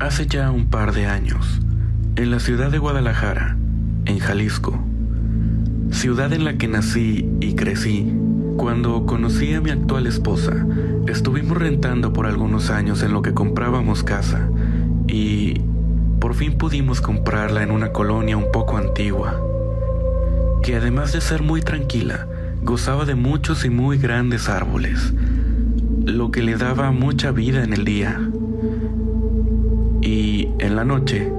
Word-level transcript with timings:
Hace 0.00 0.26
ya 0.26 0.50
un 0.50 0.66
par 0.66 0.92
de 0.92 1.06
años, 1.06 1.60
en 2.16 2.32
la 2.32 2.40
ciudad 2.40 2.70
de 2.72 2.78
Guadalajara, 2.78 3.56
en 4.06 4.18
Jalisco, 4.18 4.78
ciudad 5.92 6.32
en 6.32 6.44
la 6.44 6.58
que 6.58 6.66
nací 6.66 7.30
y 7.40 7.54
crecí, 7.54 8.12
cuando 8.56 9.06
conocí 9.06 9.54
a 9.54 9.60
mi 9.60 9.70
actual 9.70 10.08
esposa, 10.08 10.66
estuvimos 11.06 11.58
rentando 11.58 12.12
por 12.12 12.26
algunos 12.26 12.70
años 12.70 13.04
en 13.04 13.12
lo 13.12 13.22
que 13.22 13.34
comprábamos 13.34 14.02
casa 14.02 14.48
y 15.06 15.60
por 16.18 16.34
fin 16.34 16.58
pudimos 16.58 17.00
comprarla 17.00 17.62
en 17.62 17.70
una 17.70 17.92
colonia 17.92 18.36
un 18.36 18.50
poco 18.50 18.76
antigua, 18.76 19.40
que 20.64 20.74
además 20.74 21.12
de 21.12 21.20
ser 21.20 21.42
muy 21.42 21.62
tranquila, 21.62 22.26
gozaba 22.62 23.04
de 23.04 23.14
muchos 23.14 23.64
y 23.64 23.70
muy 23.70 23.98
grandes 23.98 24.48
árboles, 24.48 25.14
lo 26.04 26.32
que 26.32 26.42
le 26.42 26.56
daba 26.56 26.90
mucha 26.90 27.30
vida 27.30 27.62
en 27.62 27.72
el 27.72 27.84
día. 27.84 28.20
Y 30.04 30.50
en 30.58 30.76
la 30.76 30.84
noche, 30.84 31.32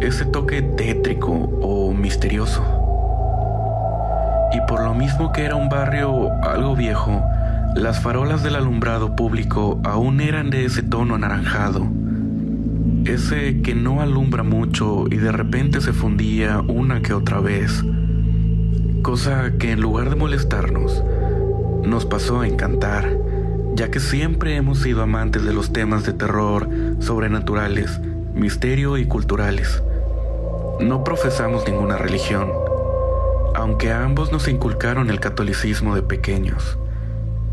ese 0.00 0.26
toque 0.26 0.62
tétrico 0.62 1.32
o 1.32 1.92
misterioso. 1.92 2.62
Y 4.54 4.60
por 4.68 4.84
lo 4.84 4.94
mismo 4.94 5.32
que 5.32 5.44
era 5.44 5.56
un 5.56 5.68
barrio 5.68 6.30
algo 6.44 6.76
viejo, 6.76 7.20
las 7.74 8.00
farolas 8.00 8.44
del 8.44 8.54
alumbrado 8.54 9.16
público 9.16 9.80
aún 9.82 10.20
eran 10.20 10.50
de 10.50 10.66
ese 10.66 10.84
tono 10.84 11.16
anaranjado, 11.16 11.84
ese 13.06 13.60
que 13.62 13.74
no 13.74 14.00
alumbra 14.00 14.44
mucho 14.44 15.06
y 15.10 15.16
de 15.16 15.32
repente 15.32 15.80
se 15.80 15.92
fundía 15.92 16.60
una 16.60 17.02
que 17.02 17.12
otra 17.12 17.40
vez. 17.40 17.84
Cosa 19.02 19.54
que 19.58 19.72
en 19.72 19.80
lugar 19.80 20.10
de 20.10 20.16
molestarnos, 20.16 21.02
nos 21.84 22.06
pasó 22.06 22.42
a 22.42 22.46
encantar, 22.46 23.18
ya 23.76 23.90
que 23.90 24.00
siempre 24.00 24.56
hemos 24.56 24.78
sido 24.78 25.02
amantes 25.02 25.44
de 25.44 25.52
los 25.52 25.70
temas 25.70 26.04
de 26.06 26.14
terror, 26.14 26.66
sobrenaturales, 26.98 28.00
misterio 28.34 28.96
y 28.96 29.04
culturales. 29.04 29.82
No 30.80 31.04
profesamos 31.04 31.64
ninguna 31.68 31.98
religión, 31.98 32.48
aunque 33.54 33.92
ambos 33.92 34.32
nos 34.32 34.48
inculcaron 34.48 35.10
el 35.10 35.20
catolicismo 35.20 35.94
de 35.94 36.00
pequeños. 36.00 36.78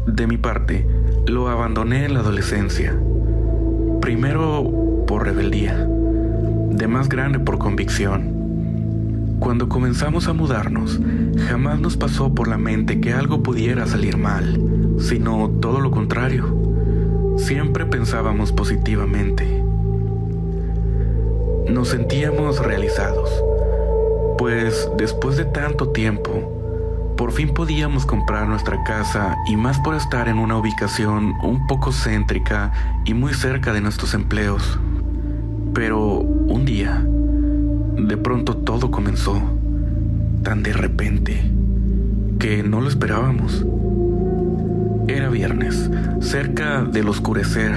De 0.08 0.26
mi 0.26 0.38
parte, 0.38 0.88
lo 1.28 1.50
abandoné 1.50 2.06
en 2.06 2.14
la 2.14 2.22
adolescencia. 2.22 2.98
Primero 4.00 5.06
por 5.06 5.26
rebeldía, 5.26 5.76
de 5.76 6.88
más 6.88 7.10
grande 7.10 7.40
por 7.40 7.58
convicción. 7.58 9.38
Cuando 9.40 9.68
comenzamos 9.68 10.30
a 10.30 10.34
mudarnos, 10.34 11.02
jamás 11.50 11.82
nos 11.82 11.98
pasó 11.98 12.34
por 12.34 12.48
la 12.48 12.58
mente 12.58 13.02
que 13.02 13.12
algo 13.12 13.44
pudiera 13.44 13.86
salir 13.88 14.16
mal, 14.16 14.83
sino 15.04 15.50
todo 15.60 15.82
lo 15.82 15.92
contrario. 15.92 16.46
Siempre 17.36 17.86
pensábamos 17.86 18.52
positivamente. 18.52 19.64
Nos 21.70 21.90
sentíamos 21.90 22.60
realizados, 22.60 23.30
pues 24.38 24.90
después 24.98 25.38
de 25.38 25.46
tanto 25.46 25.90
tiempo, 25.90 27.14
por 27.18 27.32
fin 27.32 27.54
podíamos 27.54 28.06
comprar 28.06 28.48
nuestra 28.48 28.84
casa 28.84 29.38
y 29.48 29.56
más 29.56 29.80
por 29.80 29.96
estar 29.96 30.28
en 30.28 30.40
una 30.40 30.58
ubicación 30.58 31.34
un 31.44 31.68
poco 31.68 31.92
céntrica 31.92 32.72
y 33.06 33.14
muy 33.14 33.34
cerca 33.34 33.74
de 33.74 33.82
nuestros 33.82 34.14
empleos. 34.14 34.80
Pero 35.74 36.20
un 36.20 36.66
día, 36.66 37.06
de 37.06 38.18
pronto 38.18 38.58
todo 38.58 38.90
comenzó, 38.92 39.42
tan 40.44 40.64
de 40.64 40.74
repente, 40.74 41.52
que 42.40 42.64
no 42.64 42.82
lo 42.82 42.88
esperábamos. 42.88 43.66
Era 45.08 45.30
viernes, 45.30 45.90
cerca 46.22 46.84
del 46.84 47.10
oscurecer. 47.10 47.74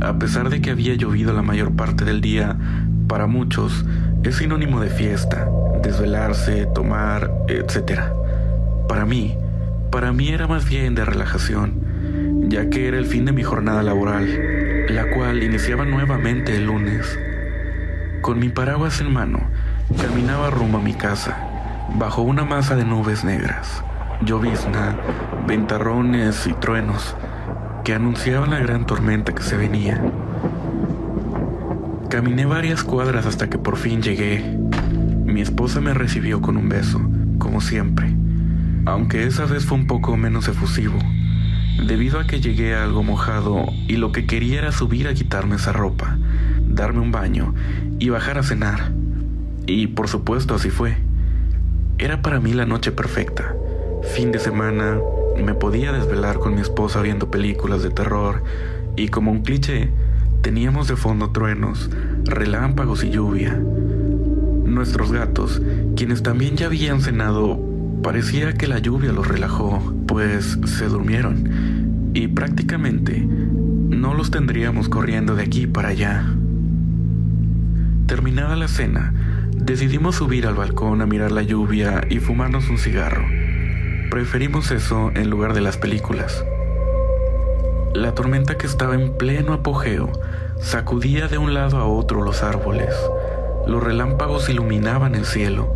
A 0.00 0.18
pesar 0.18 0.50
de 0.50 0.60
que 0.60 0.70
había 0.70 0.94
llovido 0.94 1.32
la 1.32 1.42
mayor 1.42 1.72
parte 1.74 2.04
del 2.04 2.20
día, 2.20 2.56
para 3.08 3.26
muchos 3.26 3.84
es 4.22 4.36
sinónimo 4.36 4.80
de 4.80 4.90
fiesta, 4.90 5.48
desvelarse, 5.82 6.66
tomar, 6.66 7.30
etc. 7.48 8.00
Para 8.88 9.06
mí, 9.06 9.36
para 9.90 10.12
mí 10.12 10.28
era 10.28 10.46
más 10.46 10.68
bien 10.68 10.94
de 10.94 11.04
relajación, 11.04 11.80
ya 12.48 12.68
que 12.68 12.88
era 12.88 12.98
el 12.98 13.06
fin 13.06 13.24
de 13.24 13.32
mi 13.32 13.42
jornada 13.42 13.82
laboral, 13.82 14.28
la 14.90 15.10
cual 15.10 15.42
iniciaba 15.42 15.84
nuevamente 15.84 16.56
el 16.56 16.66
lunes. 16.66 17.18
Con 18.20 18.38
mi 18.38 18.50
paraguas 18.50 19.00
en 19.00 19.12
mano, 19.12 19.40
caminaba 20.00 20.50
rumbo 20.50 20.78
a 20.78 20.82
mi 20.82 20.94
casa, 20.94 21.38
bajo 21.98 22.22
una 22.22 22.44
masa 22.44 22.76
de 22.76 22.84
nubes 22.84 23.24
negras, 23.24 23.82
llovizna, 24.24 24.96
ventarrones 25.46 26.46
y 26.46 26.52
truenos 26.54 27.14
que 27.84 27.94
anunciaban 27.94 28.50
la 28.50 28.58
gran 28.60 28.86
tormenta 28.86 29.34
que 29.34 29.42
se 29.42 29.56
venía. 29.56 30.02
Caminé 32.08 32.46
varias 32.46 32.82
cuadras 32.82 33.26
hasta 33.26 33.50
que 33.50 33.58
por 33.58 33.76
fin 33.76 34.02
llegué. 34.02 34.58
Mi 35.24 35.42
esposa 35.42 35.80
me 35.80 35.92
recibió 35.92 36.40
con 36.40 36.56
un 36.56 36.68
beso, 36.68 37.00
como 37.38 37.60
siempre, 37.60 38.14
aunque 38.86 39.26
esa 39.26 39.44
vez 39.44 39.66
fue 39.66 39.76
un 39.76 39.86
poco 39.86 40.16
menos 40.16 40.48
efusivo, 40.48 40.98
debido 41.86 42.20
a 42.20 42.26
que 42.26 42.40
llegué 42.40 42.74
algo 42.74 43.02
mojado 43.02 43.66
y 43.88 43.96
lo 43.96 44.12
que 44.12 44.26
quería 44.26 44.60
era 44.60 44.72
subir 44.72 45.08
a 45.08 45.14
quitarme 45.14 45.56
esa 45.56 45.72
ropa, 45.72 46.16
darme 46.66 47.00
un 47.00 47.12
baño 47.12 47.54
y 47.98 48.08
bajar 48.08 48.38
a 48.38 48.42
cenar. 48.42 48.92
Y 49.66 49.88
por 49.88 50.08
supuesto 50.08 50.54
así 50.54 50.70
fue. 50.70 50.96
Era 51.98 52.22
para 52.22 52.40
mí 52.40 52.52
la 52.52 52.66
noche 52.66 52.92
perfecta. 52.92 53.54
Fin 54.12 54.30
de 54.30 54.38
semana, 54.38 54.98
me 55.42 55.54
podía 55.54 55.92
desvelar 55.92 56.38
con 56.38 56.54
mi 56.54 56.60
esposa 56.60 57.02
viendo 57.02 57.30
películas 57.30 57.82
de 57.82 57.90
terror 57.90 58.44
y 58.96 59.08
como 59.08 59.32
un 59.32 59.42
cliché, 59.42 59.90
teníamos 60.42 60.86
de 60.86 60.96
fondo 60.96 61.30
truenos, 61.30 61.90
relámpagos 62.24 63.02
y 63.02 63.10
lluvia. 63.10 63.54
Nuestros 64.64 65.10
gatos, 65.10 65.60
quienes 65.96 66.22
también 66.22 66.56
ya 66.56 66.66
habían 66.66 67.00
cenado, 67.00 67.58
parecía 68.02 68.52
que 68.52 68.68
la 68.68 68.78
lluvia 68.78 69.12
los 69.12 69.26
relajó, 69.26 69.94
pues 70.06 70.58
se 70.64 70.86
durmieron 70.86 72.10
y 72.14 72.28
prácticamente 72.28 73.20
no 73.20 74.14
los 74.14 74.30
tendríamos 74.30 74.88
corriendo 74.88 75.34
de 75.34 75.42
aquí 75.42 75.66
para 75.66 75.88
allá. 75.88 76.24
Terminada 78.06 78.54
la 78.54 78.68
cena, 78.68 79.12
decidimos 79.56 80.16
subir 80.16 80.46
al 80.46 80.54
balcón 80.54 81.00
a 81.00 81.06
mirar 81.06 81.32
la 81.32 81.42
lluvia 81.42 82.02
y 82.08 82.18
fumarnos 82.18 82.68
un 82.68 82.78
cigarro. 82.78 83.33
Preferimos 84.14 84.70
eso 84.70 85.10
en 85.16 85.28
lugar 85.28 85.54
de 85.54 85.60
las 85.60 85.76
películas. 85.76 86.44
La 87.94 88.14
tormenta 88.14 88.56
que 88.56 88.68
estaba 88.68 88.94
en 88.94 89.18
pleno 89.18 89.52
apogeo 89.52 90.08
sacudía 90.60 91.26
de 91.26 91.36
un 91.36 91.52
lado 91.52 91.78
a 91.78 91.84
otro 91.84 92.22
los 92.22 92.44
árboles. 92.44 92.94
Los 93.66 93.82
relámpagos 93.82 94.48
iluminaban 94.48 95.16
el 95.16 95.24
cielo, 95.24 95.74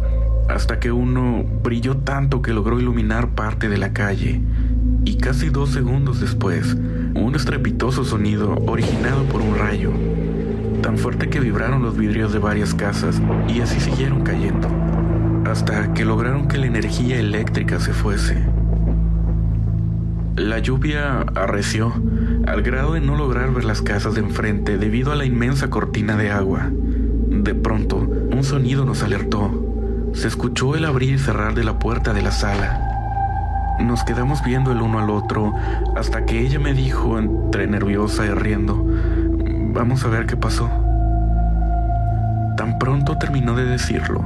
hasta 0.48 0.78
que 0.78 0.92
uno 0.92 1.44
brilló 1.64 1.96
tanto 1.96 2.40
que 2.40 2.52
logró 2.52 2.78
iluminar 2.78 3.30
parte 3.30 3.68
de 3.68 3.78
la 3.78 3.92
calle. 3.92 4.40
Y 5.04 5.16
casi 5.16 5.48
dos 5.48 5.70
segundos 5.70 6.20
después, 6.20 6.74
un 7.16 7.32
estrepitoso 7.34 8.04
sonido 8.04 8.54
originado 8.68 9.24
por 9.24 9.40
un 9.40 9.58
rayo 9.58 9.90
tan 10.80 10.96
fuerte 10.96 11.28
que 11.28 11.40
vibraron 11.40 11.82
los 11.82 11.96
vidrios 11.96 12.32
de 12.32 12.38
varias 12.38 12.72
casas 12.72 13.20
y 13.48 13.60
así 13.60 13.80
siguieron 13.80 14.22
cayendo, 14.22 14.68
hasta 15.50 15.94
que 15.94 16.04
lograron 16.04 16.48
que 16.48 16.58
la 16.58 16.66
energía 16.66 17.18
eléctrica 17.18 17.80
se 17.80 17.92
fuese. 17.92 18.44
La 20.36 20.58
lluvia 20.58 21.22
arreció, 21.34 21.92
al 22.46 22.62
grado 22.62 22.92
de 22.92 23.00
no 23.00 23.16
lograr 23.16 23.52
ver 23.52 23.64
las 23.64 23.82
casas 23.82 24.14
de 24.14 24.20
enfrente 24.20 24.78
debido 24.78 25.10
a 25.10 25.16
la 25.16 25.24
inmensa 25.24 25.70
cortina 25.70 26.16
de 26.16 26.30
agua. 26.30 26.70
De 26.70 27.54
pronto, 27.54 27.96
un 27.96 28.44
sonido 28.44 28.84
nos 28.84 29.02
alertó. 29.02 30.10
Se 30.12 30.28
escuchó 30.28 30.76
el 30.76 30.84
abrir 30.84 31.14
y 31.14 31.18
cerrar 31.18 31.54
de 31.54 31.64
la 31.64 31.78
puerta 31.78 32.12
de 32.12 32.22
la 32.22 32.30
sala. 32.30 32.80
Nos 33.80 34.04
quedamos 34.04 34.44
viendo 34.44 34.72
el 34.72 34.80
uno 34.80 34.98
al 34.98 35.10
otro 35.10 35.54
hasta 35.96 36.24
que 36.24 36.40
ella 36.40 36.58
me 36.58 36.74
dijo, 36.74 37.18
entre 37.18 37.66
nerviosa 37.66 38.26
y 38.26 38.30
riendo, 38.30 38.86
Vamos 39.70 40.04
a 40.04 40.08
ver 40.08 40.26
qué 40.26 40.36
pasó. 40.36 40.87
Pronto 42.78 43.18
terminó 43.18 43.54
de 43.54 43.64
decirlo, 43.64 44.24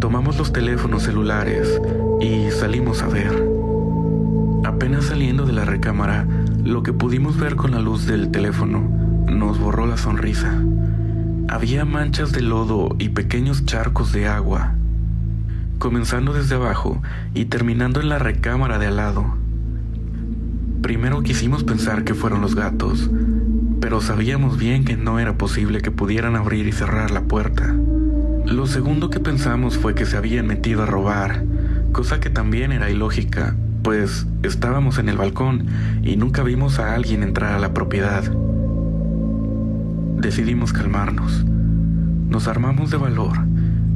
tomamos 0.00 0.36
los 0.36 0.52
teléfonos 0.52 1.04
celulares 1.04 1.80
y 2.20 2.50
salimos 2.50 3.02
a 3.02 3.08
ver. 3.08 3.42
Apenas 4.64 5.04
saliendo 5.04 5.46
de 5.46 5.52
la 5.52 5.64
recámara, 5.64 6.26
lo 6.64 6.82
que 6.82 6.92
pudimos 6.92 7.38
ver 7.38 7.56
con 7.56 7.72
la 7.72 7.80
luz 7.80 8.06
del 8.06 8.30
teléfono 8.30 8.80
nos 9.28 9.58
borró 9.58 9.86
la 9.86 9.96
sonrisa. 9.96 10.52
Había 11.48 11.84
manchas 11.84 12.32
de 12.32 12.42
lodo 12.42 12.96
y 12.98 13.10
pequeños 13.10 13.66
charcos 13.66 14.12
de 14.12 14.26
agua, 14.26 14.74
comenzando 15.78 16.32
desde 16.32 16.54
abajo 16.54 17.02
y 17.34 17.46
terminando 17.46 18.00
en 18.00 18.08
la 18.08 18.18
recámara 18.18 18.78
de 18.78 18.86
al 18.86 18.96
lado. 18.96 19.36
Primero 20.82 21.22
quisimos 21.22 21.62
pensar 21.62 22.04
que 22.04 22.14
fueron 22.14 22.40
los 22.40 22.54
gatos, 22.54 23.10
pero 23.80 24.00
sabíamos 24.00 24.58
bien 24.58 24.84
que 24.84 24.96
no 24.96 25.18
era 25.18 25.36
posible 25.36 25.80
que 25.80 25.90
pudieran 25.90 26.36
abrir 26.36 26.66
y 26.66 26.72
cerrar 26.72 27.10
la 27.10 27.22
puerta. 27.22 27.74
Lo 28.44 28.66
segundo 28.66 29.08
que 29.08 29.20
pensamos 29.20 29.78
fue 29.78 29.94
que 29.94 30.04
se 30.04 30.16
habían 30.16 30.46
metido 30.46 30.82
a 30.82 30.86
robar, 30.86 31.44
cosa 31.92 32.20
que 32.20 32.28
también 32.28 32.72
era 32.72 32.90
ilógica, 32.90 33.54
pues 33.82 34.26
estábamos 34.42 34.98
en 34.98 35.08
el 35.08 35.16
balcón 35.16 35.66
y 36.02 36.16
nunca 36.16 36.42
vimos 36.42 36.78
a 36.78 36.94
alguien 36.94 37.22
entrar 37.22 37.52
a 37.52 37.58
la 37.58 37.72
propiedad. 37.72 38.24
decidimos 40.16 40.72
calmarnos. 40.72 41.44
Nos 42.28 42.46
armamos 42.46 42.90
de 42.90 42.96
valor 42.96 43.38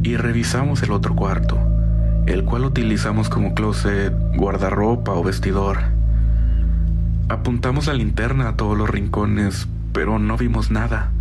y 0.02 0.16
revisamos 0.16 0.82
el 0.82 0.90
otro 0.90 1.14
cuarto, 1.14 1.58
el 2.26 2.44
cual 2.44 2.64
utilizamos 2.64 3.28
como 3.28 3.54
closet, 3.54 4.12
guardarropa 4.36 5.12
o 5.12 5.22
vestidor. 5.22 5.78
Apuntamos 7.28 7.86
la 7.86 7.94
linterna 7.94 8.48
a 8.48 8.56
todos 8.56 8.76
los 8.76 8.90
rincones, 8.90 9.68
pero 9.92 10.18
no 10.18 10.36
vimos 10.36 10.70
nada, 10.70 11.12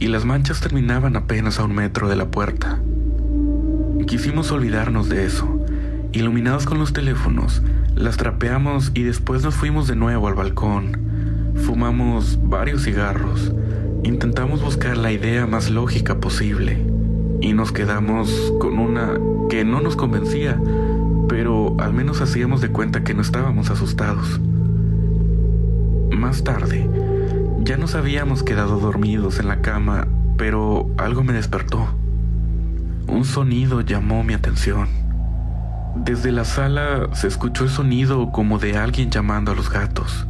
y 0.00 0.08
las 0.08 0.24
manchas 0.24 0.60
terminaban 0.60 1.14
apenas 1.14 1.60
a 1.60 1.64
un 1.64 1.74
metro 1.74 2.08
de 2.08 2.16
la 2.16 2.30
puerta. 2.30 2.80
Quisimos 4.06 4.50
olvidarnos 4.50 5.10
de 5.10 5.26
eso. 5.26 5.46
Iluminados 6.12 6.64
con 6.64 6.78
los 6.78 6.92
teléfonos, 6.92 7.62
las 7.94 8.16
trapeamos 8.16 8.90
y 8.94 9.02
después 9.02 9.44
nos 9.44 9.54
fuimos 9.54 9.86
de 9.86 9.94
nuevo 9.94 10.26
al 10.26 10.34
balcón. 10.34 10.98
Fumamos 11.54 12.38
varios 12.42 12.82
cigarros. 12.84 13.52
Intentamos 14.02 14.62
buscar 14.62 14.96
la 14.96 15.12
idea 15.12 15.46
más 15.46 15.70
lógica 15.70 16.18
posible. 16.18 16.78
Y 17.42 17.52
nos 17.52 17.70
quedamos 17.70 18.54
con 18.58 18.78
una 18.78 19.18
que 19.50 19.64
no 19.64 19.82
nos 19.82 19.96
convencía, 19.96 20.58
pero 21.28 21.76
al 21.78 21.92
menos 21.92 22.22
hacíamos 22.22 22.62
de 22.62 22.70
cuenta 22.70 23.04
que 23.04 23.12
no 23.12 23.20
estábamos 23.20 23.70
asustados. 23.70 24.40
Más 26.10 26.42
tarde, 26.42 26.88
ya 27.62 27.76
nos 27.76 27.94
habíamos 27.94 28.42
quedado 28.42 28.78
dormidos 28.78 29.38
en 29.38 29.48
la 29.48 29.60
cama, 29.60 30.08
pero 30.36 30.90
algo 30.96 31.22
me 31.22 31.32
despertó. 31.32 31.88
Un 33.06 33.24
sonido 33.24 33.82
llamó 33.82 34.24
mi 34.24 34.34
atención. 34.34 34.88
Desde 35.94 36.32
la 36.32 36.44
sala 36.44 37.08
se 37.12 37.28
escuchó 37.28 37.64
el 37.64 37.70
sonido 37.70 38.32
como 38.32 38.58
de 38.58 38.78
alguien 38.78 39.10
llamando 39.10 39.52
a 39.52 39.54
los 39.54 39.70
gatos. 39.70 40.26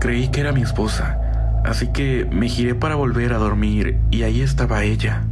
Creí 0.00 0.28
que 0.28 0.40
era 0.40 0.52
mi 0.52 0.62
esposa, 0.62 1.18
así 1.64 1.88
que 1.88 2.28
me 2.30 2.48
giré 2.48 2.74
para 2.74 2.94
volver 2.94 3.32
a 3.32 3.38
dormir 3.38 3.98
y 4.10 4.22
ahí 4.22 4.40
estaba 4.40 4.84
ella, 4.84 5.22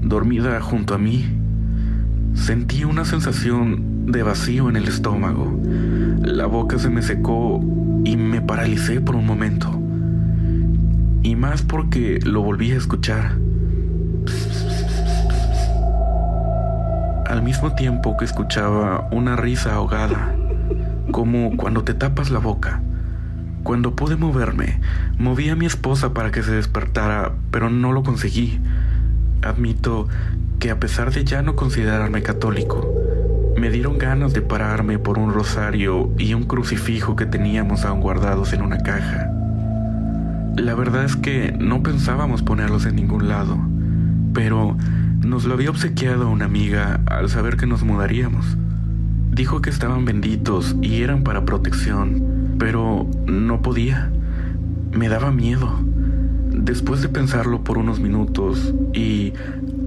dormida 0.00 0.60
junto 0.60 0.94
a 0.94 0.98
mí. 0.98 1.26
Sentí 2.34 2.84
una 2.84 3.04
sensación 3.04 4.06
de 4.12 4.22
vacío 4.22 4.68
en 4.68 4.76
el 4.76 4.88
estómago. 4.88 5.60
La 6.20 6.44
boca 6.44 6.78
se 6.78 6.90
me 6.90 7.00
secó 7.00 7.60
y 8.04 8.18
me 8.18 8.42
paralicé 8.42 9.00
por 9.00 9.16
un 9.16 9.24
momento. 9.24 9.70
Y 11.22 11.34
más 11.34 11.62
porque 11.62 12.20
lo 12.22 12.42
volví 12.42 12.72
a 12.72 12.76
escuchar. 12.76 13.38
Al 17.26 17.42
mismo 17.42 17.74
tiempo 17.74 18.18
que 18.18 18.26
escuchaba 18.26 19.08
una 19.10 19.34
risa 19.34 19.74
ahogada, 19.74 20.34
como 21.10 21.56
cuando 21.56 21.84
te 21.84 21.94
tapas 21.94 22.30
la 22.30 22.38
boca. 22.38 22.82
Cuando 23.62 23.96
pude 23.96 24.16
moverme, 24.16 24.78
moví 25.16 25.48
a 25.48 25.56
mi 25.56 25.64
esposa 25.64 26.12
para 26.12 26.30
que 26.30 26.42
se 26.42 26.52
despertara, 26.52 27.32
pero 27.50 27.70
no 27.70 27.92
lo 27.92 28.02
conseguí. 28.02 28.60
Admito 29.40 30.06
que 30.58 30.70
a 30.70 30.78
pesar 30.78 31.12
de 31.12 31.24
ya 31.24 31.40
no 31.40 31.56
considerarme 31.56 32.22
católico, 32.22 32.86
me 33.60 33.68
dieron 33.70 33.98
ganas 33.98 34.32
de 34.32 34.40
pararme 34.40 34.98
por 34.98 35.18
un 35.18 35.34
rosario 35.34 36.10
y 36.16 36.32
un 36.32 36.44
crucifijo 36.44 37.14
que 37.14 37.26
teníamos 37.26 37.84
aún 37.84 38.00
guardados 38.00 38.54
en 38.54 38.62
una 38.62 38.78
caja. 38.78 39.30
La 40.56 40.74
verdad 40.74 41.04
es 41.04 41.14
que 41.14 41.54
no 41.58 41.82
pensábamos 41.82 42.42
ponerlos 42.42 42.86
en 42.86 42.96
ningún 42.96 43.28
lado, 43.28 43.58
pero 44.32 44.78
nos 45.22 45.44
lo 45.44 45.52
había 45.52 45.68
obsequiado 45.68 46.30
una 46.30 46.46
amiga 46.46 47.00
al 47.04 47.28
saber 47.28 47.58
que 47.58 47.66
nos 47.66 47.82
mudaríamos. 47.82 48.56
Dijo 49.30 49.60
que 49.60 49.68
estaban 49.68 50.06
benditos 50.06 50.74
y 50.80 51.02
eran 51.02 51.22
para 51.22 51.44
protección, 51.44 52.56
pero 52.58 53.06
no 53.26 53.60
podía. 53.60 54.10
Me 54.90 55.10
daba 55.10 55.32
miedo. 55.32 55.70
Después 56.50 57.02
de 57.02 57.10
pensarlo 57.10 57.62
por 57.62 57.76
unos 57.76 58.00
minutos 58.00 58.74
y 58.94 59.34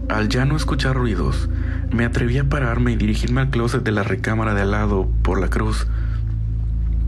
al 0.10 0.30
ya 0.30 0.46
no 0.46 0.56
escuchar 0.56 0.96
ruidos, 0.96 1.50
me 1.92 2.06
atreví 2.06 2.38
a 2.38 2.44
pararme 2.44 2.92
y 2.92 2.96
dirigirme 2.96 3.42
al 3.42 3.50
closet 3.50 3.84
de 3.84 3.92
la 3.92 4.04
recámara 4.04 4.54
de 4.54 4.62
al 4.62 4.72
lado 4.72 5.10
por 5.22 5.40
la 5.40 5.50
cruz. 5.50 5.88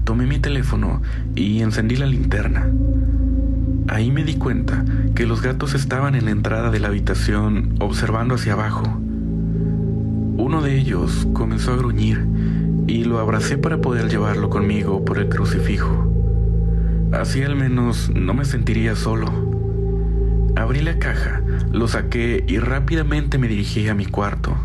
Tomé 0.04 0.26
mi 0.26 0.40
teléfono 0.40 1.02
y 1.36 1.62
encendí 1.62 1.96
la 1.96 2.06
linterna. 2.06 2.70
Ahí 3.88 4.12
me 4.12 4.24
di 4.24 4.36
cuenta 4.36 4.84
que 5.16 5.26
los 5.26 5.42
gatos 5.42 5.74
estaban 5.74 6.16
en 6.16 6.26
la 6.26 6.32
entrada 6.32 6.72
de 6.72 6.80
la 6.80 6.88
habitación 6.88 7.76
observando 7.80 8.36
hacia 8.36 8.54
abajo. 8.54 8.84
Uno 10.38 10.62
de 10.62 10.78
ellos 10.78 11.28
comenzó 11.34 11.74
a 11.74 11.78
gruñir 11.78 12.26
y 12.88 13.04
lo 13.04 13.20
abracé 13.20 13.58
para 13.58 13.82
poder 13.82 14.10
llevarlo 14.10 14.50
conmigo 14.50 15.04
por 15.06 15.18
el 15.18 15.30
crucifijo. 15.30 16.12
Así 17.12 17.44
al 17.44 17.56
menos 17.56 18.12
no 18.14 18.34
me 18.34 18.46
sentiría 18.46 18.96
solo. 18.96 19.45
Abrí 20.56 20.82
la 20.82 21.00
caja, 21.00 21.42
lo 21.72 21.88
saqué 21.88 22.44
y 22.48 22.60
rápidamente 22.60 23.38
me 23.38 23.48
dirigí 23.48 23.88
a 23.90 23.94
mi 23.94 24.06
cuarto. 24.06 24.56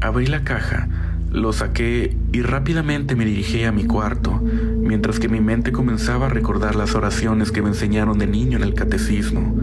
Abrí 0.00 0.26
la 0.26 0.42
caja, 0.42 0.88
lo 1.30 1.52
saqué 1.52 2.16
y 2.32 2.42
rápidamente 2.42 3.14
me 3.14 3.24
dirigí 3.24 3.64
a 3.64 3.72
mi 3.72 3.84
cuarto, 3.84 4.40
mientras 4.40 5.18
que 5.18 5.28
mi 5.28 5.40
mente 5.40 5.70
comenzaba 5.70 6.26
a 6.26 6.28
recordar 6.30 6.76
las 6.76 6.94
oraciones 6.94 7.52
que 7.52 7.62
me 7.62 7.68
enseñaron 7.68 8.18
de 8.18 8.26
niño 8.26 8.56
en 8.56 8.64
el 8.64 8.74
catecismo. 8.74 9.54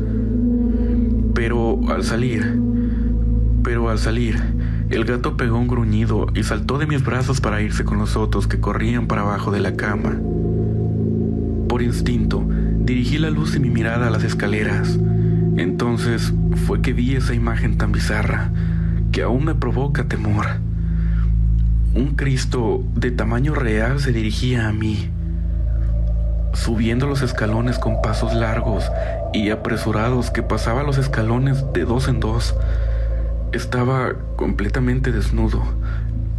Pero 1.34 1.80
al 1.90 2.04
salir, 2.04 2.60
pero 3.64 3.90
al 3.90 3.98
salir, 3.98 4.42
el 4.90 5.06
gato 5.06 5.36
pegó 5.36 5.58
un 5.58 5.68
gruñido 5.68 6.28
y 6.36 6.44
saltó 6.44 6.78
de 6.78 6.88
mis 6.88 7.04
brazos 7.04 7.42
para 7.42 7.62
irse 7.62 7.84
con 7.84 7.98
los 7.98 8.16
otros 8.16 8.48
que 8.48 8.60
corrían 8.60 9.08
para 9.08 9.22
abajo 9.22 9.52
de 9.52 9.60
la 9.60 9.76
cama. 9.76 10.16
Por 11.68 11.82
instinto, 11.82 12.44
dirigí 12.80 13.18
la 13.18 13.30
luz 13.30 13.56
y 13.56 13.60
mi 13.60 13.70
mirada 13.70 14.08
a 14.08 14.10
las 14.10 14.24
escaleras. 14.24 15.00
Entonces 15.60 16.34
fue 16.66 16.82
que 16.82 16.94
vi 16.94 17.18
esa 17.18 17.34
imagen 17.34 17.78
tan 17.78 17.92
bizarra 17.92 18.50
que 19.12 19.24
aún 19.24 19.44
me 19.44 19.56
provoca 19.56 20.06
temor. 20.06 20.46
Un 21.94 22.16
Cristo 22.16 22.82
de 22.96 23.12
tamaño 23.12 23.54
real 23.54 24.00
se 24.00 24.14
dirigía 24.14 24.70
a 24.70 24.72
mí, 24.72 25.10
subiendo 26.54 27.08
los 27.08 27.22
escalones 27.22 27.78
con 27.78 28.02
pasos 28.02 28.34
largos 28.34 28.90
y 29.34 29.50
apresurados 29.50 30.32
que 30.32 30.44
pasaba 30.44 30.84
los 30.84 30.98
escalones 30.98 31.66
de 31.74 31.84
dos 31.84 32.08
en 32.08 32.22
dos. 32.22 32.56
Estaba 33.52 34.14
completamente 34.38 35.12
desnudo, 35.12 35.62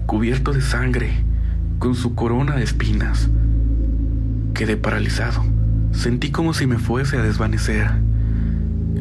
cubierto 0.07 0.55
de 0.55 0.63
sangre, 0.63 1.11
con 1.79 1.95
su 1.95 2.15
corona 2.15 2.57
de 2.57 2.63
espinas. 2.63 3.29
Quedé 4.55 4.79
paralizado. 4.79 5.45
Sentí 5.93 6.31
como 6.31 6.55
si 6.55 6.67
me 6.67 6.79
fuese 6.79 7.19
a 7.19 7.23
desvanecer. 7.23 7.91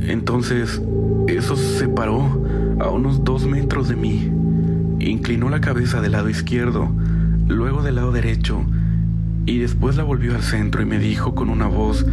Entonces, 0.08 0.82
eso 1.28 1.56
se 1.56 1.88
paró 1.88 2.46
a 2.80 2.90
unos 2.90 3.24
dos 3.24 3.46
metros 3.46 3.90
de 3.90 3.96
mí 3.96 4.32
Inclinó 5.00 5.50
la 5.50 5.62
cabeza 5.62 6.02
del 6.02 6.12
lado 6.12 6.30
izquierdo, 6.30 6.90
luego 7.48 7.82
del 7.84 7.96
lado 7.96 8.12
derecho, 8.12 8.66
y 9.46 9.58
después 9.58 9.96
la 9.96 10.04
volvió 10.04 10.36
al 10.36 10.44
centro 10.44 10.82
y 10.82 10.86
me 10.86 11.00
dijo 11.00 11.34
con 11.36 11.50
una 11.50 11.68
voz 11.68 12.06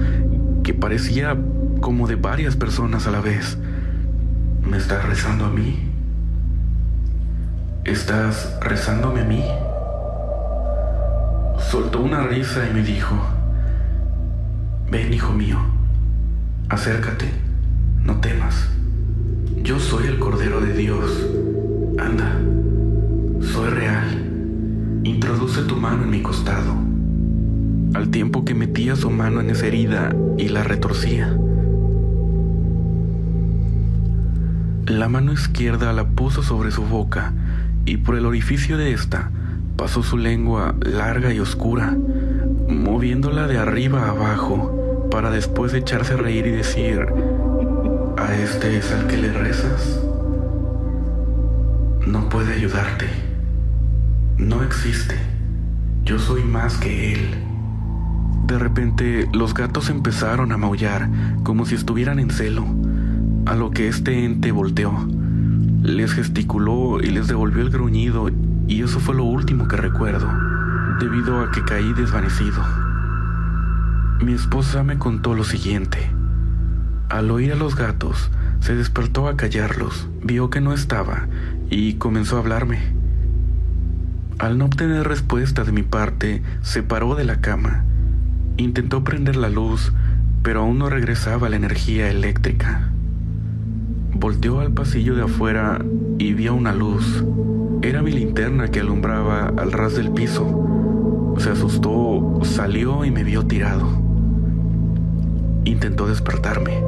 que 0.63 0.73
parecía 0.73 1.37
como 1.81 2.07
de 2.07 2.15
varias 2.15 2.55
personas 2.57 3.09
a 3.09 3.11
la 3.11 3.21
vez, 3.21 3.59
¿me 4.63 4.77
estás 4.77 5.05
rezando 5.05 5.47
a 5.47 5.51
mí? 5.51 5.91
¿Estás 7.85 8.57
rezándome 8.61 9.23
a 9.23 9.25
mí? 9.25 9.45
Soltó 11.71 12.01
una 12.01 12.23
risa 12.23 12.69
y 12.71 12.73
me 12.73 12.83
dijo, 12.83 13.17
ven 14.93 15.13
hijo 15.13 15.33
mío, 15.33 15.59
acércate, 16.69 17.31
no 18.07 18.21
temas, 18.21 18.69
yo 19.63 19.81
soy 19.81 20.07
el 20.07 20.21
Cordero 20.21 20.61
de 20.61 20.75
Dios, 20.75 21.27
anda. 21.99 22.41
Soy 23.41 23.71
real. 23.71 25.01
Introduce 25.03 25.63
tu 25.63 25.77
mano 25.77 26.05
en 26.05 26.11
mi 26.11 26.23
costado. 26.23 26.73
Al 27.95 28.11
tiempo 28.11 28.45
que 28.45 28.55
metía 28.55 28.95
su 28.95 29.11
mano 29.11 29.41
en 29.41 29.51
esa 29.51 29.67
herida 29.67 30.15
y 30.39 30.49
la 30.49 30.63
retorcía. 30.63 31.37
La 34.87 35.09
mano 35.09 35.33
izquierda 35.33 35.93
la 35.93 36.07
puso 36.07 36.45
sobre 36.45 36.71
su 36.71 36.83
boca 36.83 37.33
y 37.87 37.97
por 37.97 38.17
el 38.17 38.25
orificio 38.25 38.79
de 38.79 38.93
esta 38.93 39.33
pasó 39.77 40.05
su 40.05 40.17
lengua 40.17 40.77
larga 40.81 41.35
y 41.35 41.41
oscura, 41.41 41.97
moviéndola 42.69 43.49
de 43.49 43.59
arriba 43.59 44.05
a 44.05 44.11
abajo 44.11 45.09
para 45.11 45.31
después 45.31 45.75
echarse 45.75 46.15
a 46.15 46.19
reír 46.19 46.47
y 46.47 46.51
decir, 46.51 47.07
¿a 48.27 48.37
este 48.37 48.79
es 48.79 48.93
al 48.93 49.07
que 49.07 49.17
le 49.17 49.33
rezas? 49.33 50.01
No 52.07 52.29
puede 52.29 52.55
ayudarte 52.55 53.27
no 54.39 54.63
existe. 54.63 55.17
Yo 56.05 56.19
soy 56.19 56.45
más 56.45 56.77
que 56.77 57.15
él. 57.15 57.35
De 58.47 58.59
repente 58.59 59.29
los 59.33 59.55
gatos 59.55 59.89
empezaron 59.91 60.53
a 60.53 60.57
maullar 60.57 61.09
como 61.43 61.67
si 61.67 61.75
estuvieran 61.75 62.19
en 62.19 62.31
celo, 62.31 62.65
a 63.47 63.55
lo 63.55 63.71
que 63.71 63.89
este 63.89 64.25
ente 64.25 64.53
volteó. 64.53 64.93
Les 65.83 66.13
gesticuló 66.13 67.01
y 67.01 67.09
les 67.11 67.29
devolvió 67.29 67.63
el 67.63 67.71
gruñido 67.71 68.29
y 68.67 68.83
eso 68.83 69.01
fue 69.01 69.15
lo 69.15 69.25
último 69.25 69.69
que 69.69 69.77
recuerdo, 69.77 70.29
debido 71.01 71.41
a 71.41 71.51
que 71.51 71.65
caí 71.65 71.93
desvanecido. 71.95 72.63
Mi 74.23 74.35
esposa 74.35 74.83
me 74.83 74.99
contó 74.99 75.35
lo 75.35 75.45
siguiente. 75.45 76.11
Al 77.09 77.31
oír 77.31 77.53
a 77.53 77.57
los 77.57 77.77
gatos, 77.77 78.31
se 78.61 78.75
despertó 78.75 79.29
a 79.29 79.37
callarlos, 79.37 80.09
vio 80.25 80.51
que 80.51 80.61
no 80.61 80.73
estaba 80.73 81.29
y 81.71 81.95
comenzó 81.95 82.37
a 82.37 82.41
hablarme. 82.41 82.79
Al 84.39 84.59
no 84.59 84.67
obtener 84.67 85.07
respuesta 85.07 85.65
de 85.65 85.73
mi 85.73 85.83
parte, 85.83 86.43
se 86.63 86.83
paró 86.83 87.15
de 87.15 87.25
la 87.25 87.41
cama. 87.41 87.85
Intentó 88.57 89.05
prender 89.05 89.37
la 89.37 89.49
luz, 89.49 89.93
pero 90.43 90.61
aún 90.61 90.79
no 90.79 90.91
regresaba 90.91 91.49
la 91.49 91.57
energía 91.57 92.11
eléctrica. 92.11 92.91
Volteó 94.13 94.61
al 94.61 94.73
pasillo 94.73 95.15
de 95.15 95.23
afuera 95.23 95.79
y 96.19 96.35
vio 96.35 96.55
una 96.55 96.75
luz. 96.75 97.25
Era 97.83 98.03
mi 98.03 98.11
linterna 98.11 98.69
que 98.69 98.81
alumbraba 98.81 99.53
al 99.57 99.73
ras 99.73 99.95
del 99.95 100.11
piso. 100.11 101.35
Se 101.39 101.51
asustó, 101.51 102.41
salió 102.43 103.05
y 103.05 103.11
me 103.11 103.25
vio 103.25 103.47
tirado. 103.47 103.87
Intentó 105.65 106.07
despertarme, 106.07 106.81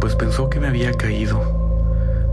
pues 0.00 0.14
pensó 0.16 0.48
que 0.50 0.60
me 0.60 0.68
había 0.68 0.92
caído. 0.92 1.40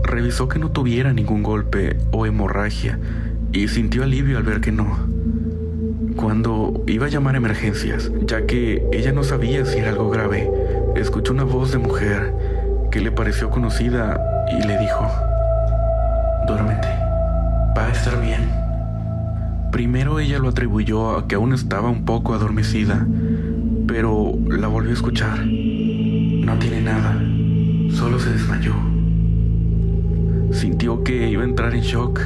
Revisó 0.02 0.48
que 0.48 0.58
no 0.58 0.70
tuviera 0.70 1.12
ningún 1.12 1.42
golpe 1.42 1.96
o 2.12 2.26
hemorragia 2.26 2.98
y 3.52 3.68
sintió 3.68 4.04
alivio 4.04 4.38
al 4.38 4.44
ver 4.44 4.60
que 4.60 4.72
no. 4.72 4.98
Cuando 6.16 6.82
iba 6.86 7.06
a 7.06 7.10
llamar 7.10 7.34
a 7.34 7.38
emergencias, 7.38 8.10
ya 8.22 8.46
que 8.46 8.86
ella 8.92 9.12
no 9.12 9.22
sabía 9.22 9.64
si 9.64 9.78
era 9.78 9.90
algo 9.90 10.10
grave, 10.10 10.50
escuchó 10.94 11.32
una 11.32 11.44
voz 11.44 11.72
de 11.72 11.78
mujer 11.78 12.32
que 12.90 13.00
le 13.00 13.12
pareció 13.12 13.50
conocida 13.50 14.18
y 14.50 14.66
le 14.66 14.78
dijo, 14.78 15.10
duérmete, 16.46 16.88
va 17.76 17.86
a 17.88 17.92
estar 17.92 18.20
bien. 18.20 18.48
Primero 19.72 20.20
ella 20.20 20.38
lo 20.38 20.48
atribuyó 20.48 21.16
a 21.18 21.28
que 21.28 21.34
aún 21.34 21.52
estaba 21.52 21.90
un 21.90 22.04
poco 22.04 22.32
adormecida, 22.32 23.06
pero 23.86 24.32
la 24.48 24.68
volvió 24.68 24.90
a 24.90 24.94
escuchar. 24.94 25.44
No 25.44 26.58
tiene 26.58 26.80
nada, 26.80 27.20
solo 27.96 28.20
se 28.20 28.30
desmayó. 28.30 28.74
Sintió 30.52 31.02
que 31.02 31.28
iba 31.30 31.42
a 31.42 31.46
entrar 31.46 31.74
en 31.74 31.80
shock, 31.80 32.20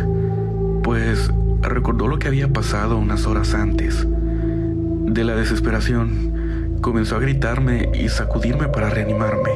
pues 0.83 1.31
recordó 1.63 2.09
lo 2.09 2.19
que 2.19 2.27
había 2.27 2.53
pasado 2.53 2.99
unas 2.99 3.25
horas 3.25 3.55
antes. 3.55 4.05
De 4.09 5.23
la 5.23 5.37
desesperación, 5.37 6.79
comenzó 6.81 7.17
a 7.17 7.21
gritarme 7.21 7.89
y 7.95 8.09
sacudirme 8.09 8.67
para 8.67 8.91
reanimarme 8.91 9.51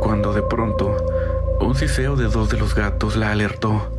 cuando 0.00 0.32
de 0.32 0.42
pronto 0.42 0.96
un 1.60 1.76
siseo 1.76 2.16
de 2.16 2.24
dos 2.24 2.50
de 2.50 2.58
los 2.58 2.74
gatos 2.74 3.16
la 3.16 3.30
alertó. 3.30 3.92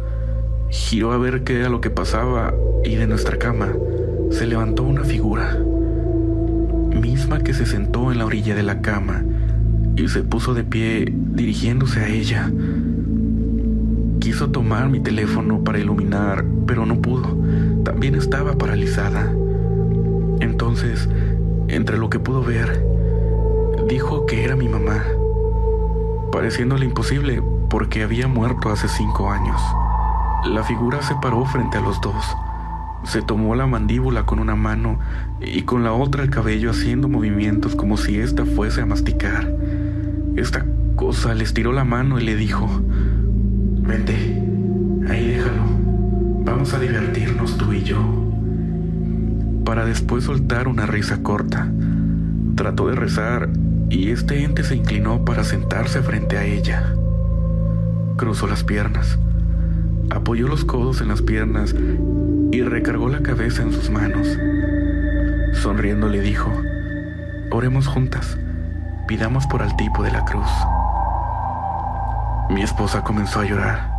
Giró 0.69 1.13
a 1.13 1.17
ver 1.17 1.45
qué 1.45 1.59
era 1.59 1.69
lo 1.69 1.79
que 1.79 1.89
pasaba 1.89 2.53
y 2.83 2.95
de 2.95 3.07
nuestra 3.07 3.37
cama 3.37 3.69
se 4.29 4.45
levantó 4.45 4.83
una 4.83 5.03
figura, 5.05 5.57
misma 6.93 7.39
que 7.39 7.53
se 7.53 7.65
sentó 7.65 8.11
en 8.11 8.19
la 8.19 8.25
orilla 8.25 8.55
de 8.55 8.63
la 8.63 8.81
cama 8.81 9.23
y 9.99 10.07
se 10.07 10.23
puso 10.23 10.53
de 10.53 10.63
pie 10.63 11.13
dirigiéndose 11.13 11.99
a 11.99 12.07
ella. 12.07 12.49
Quiso 14.19 14.49
tomar 14.49 14.89
mi 14.89 15.01
teléfono 15.01 15.63
para 15.63 15.79
iluminar, 15.79 16.45
pero 16.65 16.85
no 16.85 17.01
pudo. 17.01 17.37
También 17.83 18.15
estaba 18.15 18.57
paralizada. 18.57 19.31
Entonces, 20.39 21.09
entre 21.67 21.97
lo 21.97 22.09
que 22.09 22.19
pudo 22.19 22.43
ver, 22.43 22.85
dijo 23.87 24.25
que 24.25 24.43
era 24.43 24.55
mi 24.55 24.69
mamá 24.69 25.03
pareciéndole 26.31 26.85
imposible 26.85 27.41
porque 27.69 28.03
había 28.03 28.27
muerto 28.27 28.69
hace 28.69 28.87
cinco 28.87 29.31
años. 29.31 29.59
La 30.45 30.63
figura 30.63 31.01
se 31.01 31.15
paró 31.15 31.45
frente 31.45 31.77
a 31.77 31.81
los 31.81 31.99
dos. 31.99 32.23
Se 33.03 33.21
tomó 33.21 33.55
la 33.55 33.67
mandíbula 33.67 34.25
con 34.25 34.39
una 34.39 34.55
mano 34.55 34.99
y 35.41 35.63
con 35.63 35.83
la 35.83 35.91
otra 35.91 36.23
el 36.23 36.29
cabello 36.29 36.71
haciendo 36.71 37.09
movimientos 37.09 37.75
como 37.75 37.97
si 37.97 38.19
ésta 38.19 38.45
fuese 38.45 38.81
a 38.81 38.85
masticar. 38.85 39.49
Esta 40.39 40.65
cosa 40.95 41.35
le 41.35 41.43
estiró 41.43 41.73
la 41.73 41.83
mano 41.83 42.17
y 42.17 42.23
le 42.23 42.37
dijo, 42.37 42.65
Vente, 43.81 44.13
ahí 45.09 45.31
déjalo, 45.31 45.63
vamos 46.45 46.73
a 46.73 46.79
divertirnos 46.79 47.57
tú 47.57 47.73
y 47.73 47.83
yo. 47.83 47.97
Para 49.65 49.83
después 49.83 50.23
soltar 50.23 50.69
una 50.69 50.85
risa 50.85 51.21
corta. 51.23 51.69
Trató 52.55 52.87
de 52.87 52.95
rezar 52.95 53.49
y 53.89 54.11
este 54.11 54.45
ente 54.45 54.63
se 54.63 54.77
inclinó 54.77 55.25
para 55.25 55.43
sentarse 55.43 56.01
frente 56.01 56.37
a 56.37 56.45
ella. 56.45 56.95
Cruzó 58.15 58.47
las 58.47 58.63
piernas, 58.63 59.19
apoyó 60.09 60.47
los 60.47 60.63
codos 60.63 61.01
en 61.01 61.09
las 61.09 61.21
piernas 61.21 61.75
y 62.53 62.61
recargó 62.61 63.09
la 63.09 63.19
cabeza 63.19 63.61
en 63.61 63.73
sus 63.73 63.89
manos. 63.89 64.39
Sonriendo 65.51 66.07
le 66.07 66.21
dijo, 66.21 66.49
oremos 67.51 67.87
juntas, 67.87 68.37
pidamos 69.09 69.45
por 69.47 69.61
el 69.61 69.75
tipo 69.75 70.03
de 70.03 70.11
la 70.11 70.23
cruz. 70.23 70.49
Mi 72.49 72.61
esposa 72.61 73.03
comenzó 73.03 73.41
a 73.41 73.45
llorar. 73.45 73.91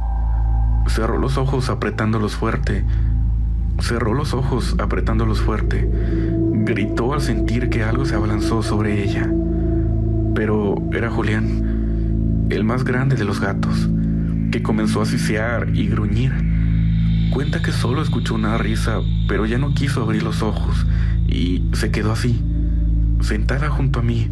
Cerró 0.87 1.19
los 1.19 1.37
ojos 1.37 1.69
apretándolos 1.69 2.35
fuerte. 2.35 2.87
Cerró 3.81 4.15
los 4.15 4.33
ojos 4.33 4.77
apretándolos 4.79 5.43
fuerte. 5.43 5.87
Gritó 6.65 7.13
al 7.13 7.21
sentir 7.21 7.69
que 7.69 7.85
algo 7.85 8.07
se 8.07 8.15
abalanzó 8.15 8.63
sobre 8.63 9.03
ella 9.05 9.29
pero 10.35 10.83
era 10.93 11.11
Julián, 11.11 12.47
el 12.49 12.65
más 12.65 12.85
grande 12.85 13.15
de 13.15 13.25
los 13.25 13.41
gatos, 13.41 13.89
que 14.51 14.63
comenzó 14.63 15.03
a 15.03 15.05
sisear 15.05 15.69
y 15.75 15.87
gruñir. 15.87 16.33
Cuenta 17.31 17.61
que 17.61 17.73
solo 17.73 18.01
escuchó 18.01 18.37
una 18.37 18.57
risa, 18.57 19.01
pero 19.29 19.45
ya 19.45 19.59
no 19.59 19.75
quiso 19.75 20.03
abrir 20.03 20.23
los 20.23 20.43
ojos 20.43 20.87
y 21.29 21.65
se 21.75 21.91
quedó 21.91 22.13
así, 22.13 22.41
sentada 23.21 23.69
junto 23.69 24.01
a 24.01 24.03
mí. 24.03 24.31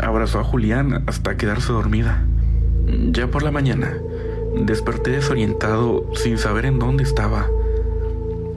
Abrazó 0.00 0.40
a 0.40 0.44
Julián 0.44 1.04
hasta 1.06 1.36
quedarse 1.36 1.72
dormida. 1.72 2.24
Ya 3.10 3.30
por 3.30 3.42
la 3.42 3.50
mañana, 3.50 3.94
desperté 4.64 5.12
desorientado 5.12 6.10
sin 6.14 6.38
saber 6.38 6.66
en 6.66 6.78
dónde 6.78 7.02
estaba. 7.04 7.46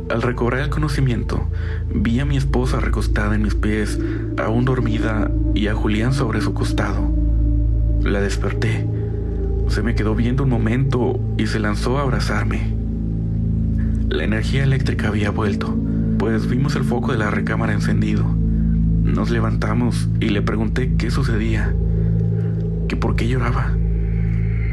Al 0.09 0.21
recobrar 0.21 0.61
el 0.61 0.69
conocimiento, 0.69 1.47
vi 1.93 2.19
a 2.19 2.25
mi 2.25 2.35
esposa 2.35 2.79
recostada 2.79 3.35
en 3.35 3.43
mis 3.43 3.55
pies, 3.55 3.99
aún 4.37 4.65
dormida, 4.65 5.31
y 5.53 5.67
a 5.67 5.75
Julián 5.75 6.13
sobre 6.13 6.41
su 6.41 6.53
costado. 6.53 7.11
La 8.01 8.19
desperté. 8.19 8.87
Se 9.67 9.83
me 9.83 9.93
quedó 9.93 10.15
viendo 10.15 10.43
un 10.43 10.49
momento 10.49 11.19
y 11.37 11.47
se 11.47 11.59
lanzó 11.59 11.99
a 11.99 12.01
abrazarme. 12.01 12.73
La 14.09 14.23
energía 14.23 14.63
eléctrica 14.63 15.09
había 15.09 15.29
vuelto, 15.29 15.75
pues 16.17 16.49
vimos 16.49 16.75
el 16.75 16.83
foco 16.83 17.11
de 17.11 17.19
la 17.19 17.29
recámara 17.29 17.73
encendido. 17.73 18.38
Nos 19.13 19.31
levantamos 19.31 20.07
y 20.19 20.29
le 20.29 20.43
pregunté 20.43 20.93
qué 20.97 21.09
sucedía, 21.09 21.73
que 22.87 22.95
por 22.95 23.15
qué 23.15 23.27
lloraba. 23.27 23.73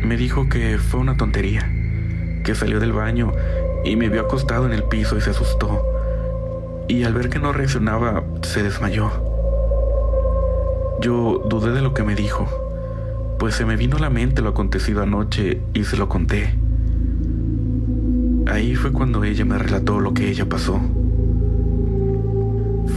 Me 0.05 0.17
dijo 0.17 0.49
que 0.49 0.79
fue 0.79 1.01
una 1.01 1.17
tontería, 1.17 1.69
que 2.45 2.55
salió 2.55 2.79
del 2.79 2.93
baño 2.93 3.33
y 3.85 3.97
me 3.97 4.11
vio 4.11 4.21
acostado 4.21 4.67
en 4.67 4.73
el 4.73 4.85
piso 4.85 5.17
y 5.17 5.23
se 5.23 5.31
asustó. 5.31 5.83
Y 6.87 7.05
al 7.05 7.15
ver 7.15 7.31
que 7.31 7.39
no 7.39 7.53
reaccionaba, 7.53 8.25
se 8.43 8.63
desmayó. 8.63 9.11
Yo 11.01 11.43
dudé 11.49 11.73
de 11.73 11.81
lo 11.81 11.95
que 11.95 12.05
me 12.05 12.15
dijo, 12.15 12.47
pues 13.39 13.55
se 13.55 13.65
me 13.65 13.77
vino 13.77 13.97
a 13.97 14.01
la 14.01 14.11
mente 14.11 14.43
lo 14.43 14.51
acontecido 14.51 15.03
anoche 15.03 15.63
y 15.73 15.85
se 15.85 15.97
lo 15.97 16.09
conté. 16.09 16.55
Ahí 18.47 18.77
fue 18.77 18.93
cuando 18.93 19.25
ella 19.25 19.45
me 19.45 19.59
relató 19.59 19.99
lo 19.99 20.15
que 20.15 20.29
ella 20.29 20.47
pasó. 20.47 20.81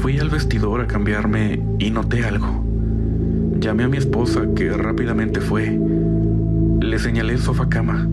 Fui 0.10 0.18
al 0.18 0.32
vestidor 0.32 0.82
a 0.82 0.88
cambiarme 0.88 1.62
y 1.78 1.92
noté 1.92 2.26
algo. 2.26 2.66
Llamé 3.60 3.84
a 3.84 3.88
mi 3.88 3.98
esposa, 3.98 4.42
que 4.56 4.74
rápidamente 4.74 5.40
fue. 5.40 5.80
Le 6.82 6.98
señalé 6.98 7.34
el 7.34 7.40
sofá 7.40 7.70
cama 7.70 8.08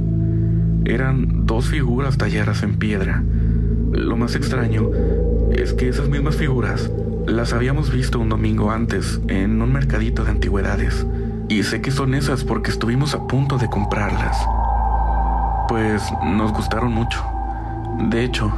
eran 0.85 1.47
dos 1.47 1.69
figuras 1.69 2.19
talladas 2.19 2.63
en 2.63 2.77
piedra. 2.77 3.25
Lo 3.93 4.19
más 4.19 4.35
extraño 4.35 4.91
es 5.53 5.73
que 5.73 5.89
esas 5.89 6.11
mismas 6.11 6.37
figuras 6.37 6.91
las 7.27 7.55
habíamos 7.55 7.91
visto 7.91 8.21
un 8.21 8.29
domingo 8.29 8.71
antes 8.71 9.19
en 9.29 9.63
un 9.63 9.73
mercadito 9.73 10.23
de 10.23 10.33
antigüedades. 10.33 11.07
Y 11.49 11.63
sé 11.63 11.81
que 11.81 11.93
son 11.93 12.13
esas 12.13 12.45
porque 12.45 12.71
estuvimos 12.71 13.15
a 13.15 13.27
punto 13.27 13.57
de 13.57 13.71
comprarlas. 13.71 14.37
Pues 15.67 16.03
nos 16.23 16.53
gustaron 16.53 16.93
mucho. 16.93 17.25
De 18.11 18.23
hecho, 18.23 18.53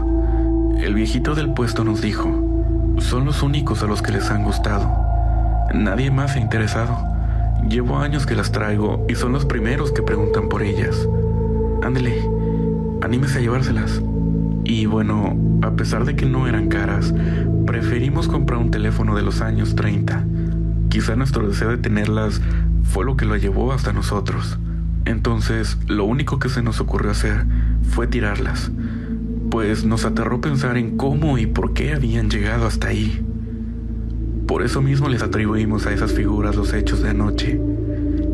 el 0.80 0.92
viejito 0.94 1.36
del 1.36 1.54
puesto 1.54 1.84
nos 1.84 2.00
dijo, 2.00 2.47
son 3.00 3.24
los 3.24 3.42
únicos 3.42 3.82
a 3.82 3.86
los 3.86 4.02
que 4.02 4.12
les 4.12 4.30
han 4.30 4.44
gustado. 4.44 4.90
Nadie 5.74 6.10
más 6.10 6.32
se 6.32 6.38
ha 6.38 6.42
interesado. 6.42 6.96
Llevo 7.68 7.98
años 7.98 8.26
que 8.26 8.34
las 8.34 8.52
traigo 8.52 9.04
y 9.08 9.14
son 9.14 9.32
los 9.32 9.44
primeros 9.44 9.92
que 9.92 10.02
preguntan 10.02 10.48
por 10.48 10.62
ellas. 10.62 11.08
Ándele, 11.82 12.22
anímese 13.02 13.38
a 13.38 13.40
llevárselas. 13.40 14.02
Y 14.64 14.86
bueno, 14.86 15.36
a 15.62 15.70
pesar 15.72 16.04
de 16.04 16.16
que 16.16 16.26
no 16.26 16.46
eran 16.46 16.68
caras, 16.68 17.14
preferimos 17.66 18.28
comprar 18.28 18.58
un 18.58 18.70
teléfono 18.70 19.14
de 19.14 19.22
los 19.22 19.40
años 19.40 19.74
30. 19.74 20.24
Quizá 20.88 21.16
nuestro 21.16 21.46
deseo 21.48 21.70
de 21.70 21.78
tenerlas 21.78 22.40
fue 22.82 23.04
lo 23.04 23.16
que 23.16 23.26
lo 23.26 23.36
llevó 23.36 23.72
hasta 23.72 23.92
nosotros. 23.92 24.58
Entonces, 25.04 25.78
lo 25.86 26.04
único 26.04 26.38
que 26.38 26.48
se 26.48 26.62
nos 26.62 26.80
ocurrió 26.80 27.10
hacer 27.10 27.46
fue 27.82 28.06
tirarlas, 28.06 28.70
pues 29.50 29.84
nos 29.84 30.04
aterró 30.04 30.40
pensar 30.40 30.76
en 30.76 30.96
cómo 30.96 31.38
y 31.38 31.46
por 31.46 31.72
qué 31.72 31.94
habían 31.94 32.30
llegado 32.30 32.66
hasta 32.66 32.88
ahí. 32.88 33.24
Por 34.46 34.62
eso 34.62 34.80
mismo 34.82 35.08
les 35.08 35.22
atribuimos 35.22 35.86
a 35.86 35.92
esas 35.92 36.12
figuras 36.12 36.56
los 36.56 36.72
hechos 36.72 37.02
de 37.02 37.10
anoche. 37.10 37.60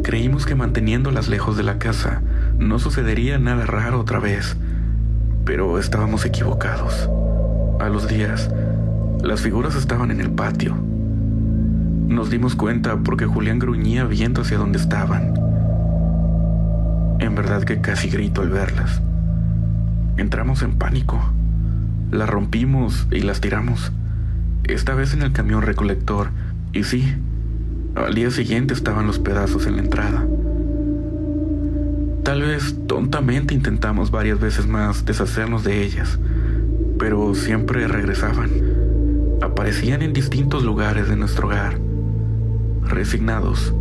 Creímos 0.02 0.47
que 0.47 0.54
manteniéndolas 0.54 1.28
lejos 1.28 1.56
de 1.56 1.62
la 1.62 1.78
casa 1.78 2.23
no 2.59 2.78
sucedería 2.78 3.38
nada 3.38 3.66
raro 3.66 4.00
otra 4.00 4.18
vez, 4.18 4.56
pero 5.44 5.78
estábamos 5.78 6.25
equivocados. 6.25 7.09
A 7.80 7.88
los 7.88 8.09
días, 8.09 8.50
las 9.23 9.40
figuras 9.40 9.75
estaban 9.76 10.11
en 10.11 10.21
el 10.21 10.30
patio. 10.30 10.76
Nos 12.09 12.30
dimos 12.30 12.54
cuenta 12.54 12.97
porque 12.99 13.26
Julián 13.26 13.59
gruñía 13.59 14.04
viendo 14.04 14.42
hacia 14.42 14.59
donde 14.59 14.78
estaban. 14.78 15.35
En 17.18 17.35
verdad 17.35 17.64
que 17.64 17.80
casi 17.80 18.09
grito 18.09 18.42
al 18.42 18.50
verlas. 18.50 19.00
Entramos 20.16 20.62
en 20.62 20.78
pánico. 20.78 21.21
Las 22.11 22.28
rompimos 22.28 23.09
y 23.11 23.21
las 23.21 23.40
tiramos. 23.40 23.90
Esta 24.62 24.94
vez 24.94 25.12
en 25.12 25.23
el 25.23 25.33
camión 25.33 25.62
recolector. 25.62 26.30
Y 26.73 26.85
sí, 26.85 27.14
al 27.97 28.14
día 28.14 28.30
siguiente 28.30 28.75
estaban 28.75 29.06
los 29.06 29.18
pedazos 29.18 29.66
en 29.66 29.76
la 29.76 29.83
entrada. 29.83 30.26
Tal 32.23 32.42
vez 32.42 32.76
tontamente 32.87 33.54
intentamos 33.54 34.11
varias 34.11 34.40
veces 34.40 34.66
más 34.66 35.04
deshacernos 35.04 35.62
de 35.64 35.83
ellas, 35.83 36.18
pero 36.99 37.35
siempre 37.35 37.87
regresaban. 37.87 38.50
Aparecían 39.42 40.02
en 40.02 40.12
distintos 40.12 40.62
lugares 40.62 41.09
de 41.09 41.16
nuestro 41.16 41.49
hogar. 41.49 41.78
Resignados, 42.83 43.75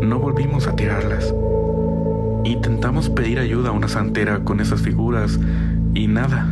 no 0.00 0.18
volvimos 0.18 0.66
a 0.66 0.76
tirarlas. 0.76 1.34
Intentamos 2.44 3.08
pedir 3.08 3.38
ayuda 3.38 3.70
a 3.70 3.72
una 3.72 3.88
santera 3.88 4.40
con 4.40 4.60
esas 4.60 4.82
figuras 4.82 5.40
y 5.94 6.08
nada. 6.08 6.46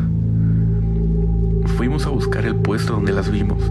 Fuimos 1.77 2.07
a 2.07 2.09
buscar 2.09 2.47
el 2.47 2.57
puesto 2.57 2.95
donde 2.95 3.13
las 3.13 3.31
vimos, 3.31 3.63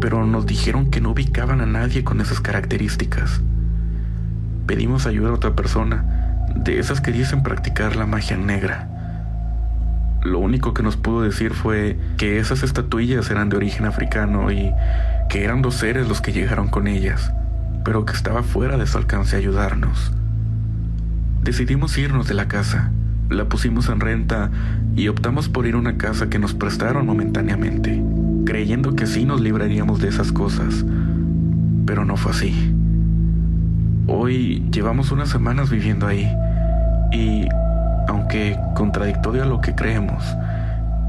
pero 0.00 0.24
nos 0.24 0.46
dijeron 0.46 0.90
que 0.90 1.02
no 1.02 1.10
ubicaban 1.10 1.60
a 1.60 1.66
nadie 1.66 2.04
con 2.04 2.22
esas 2.22 2.40
características. 2.40 3.42
Pedimos 4.66 5.06
ayuda 5.06 5.28
a 5.28 5.34
otra 5.34 5.54
persona, 5.54 6.46
de 6.54 6.78
esas 6.78 7.02
que 7.02 7.12
dicen 7.12 7.42
practicar 7.42 7.96
la 7.96 8.06
magia 8.06 8.38
negra. 8.38 8.88
Lo 10.22 10.38
único 10.38 10.72
que 10.72 10.82
nos 10.82 10.96
pudo 10.96 11.20
decir 11.20 11.52
fue 11.52 11.98
que 12.16 12.38
esas 12.38 12.62
estatuillas 12.62 13.30
eran 13.30 13.50
de 13.50 13.58
origen 13.58 13.84
africano 13.84 14.50
y 14.50 14.72
que 15.28 15.44
eran 15.44 15.60
dos 15.60 15.74
seres 15.74 16.08
los 16.08 16.22
que 16.22 16.32
llegaron 16.32 16.68
con 16.68 16.86
ellas, 16.86 17.30
pero 17.84 18.06
que 18.06 18.14
estaba 18.14 18.42
fuera 18.42 18.78
de 18.78 18.86
su 18.86 18.96
alcance 18.96 19.36
ayudarnos. 19.36 20.12
Decidimos 21.46 21.96
irnos 21.96 22.26
de 22.26 22.34
la 22.34 22.48
casa, 22.48 22.90
la 23.30 23.48
pusimos 23.48 23.88
en 23.88 24.00
renta 24.00 24.50
y 24.96 25.06
optamos 25.06 25.48
por 25.48 25.64
ir 25.64 25.76
a 25.76 25.78
una 25.78 25.96
casa 25.96 26.28
que 26.28 26.40
nos 26.40 26.54
prestaron 26.54 27.06
momentáneamente, 27.06 28.02
creyendo 28.44 28.96
que 28.96 29.04
así 29.04 29.24
nos 29.24 29.40
libraríamos 29.40 30.00
de 30.00 30.08
esas 30.08 30.32
cosas. 30.32 30.84
Pero 31.86 32.04
no 32.04 32.16
fue 32.16 32.32
así. 32.32 32.74
Hoy 34.08 34.68
llevamos 34.72 35.12
unas 35.12 35.28
semanas 35.28 35.70
viviendo 35.70 36.08
ahí 36.08 36.28
y, 37.12 37.46
aunque 38.08 38.58
contradictorio 38.74 39.44
a 39.44 39.46
lo 39.46 39.60
que 39.60 39.76
creemos, 39.76 40.24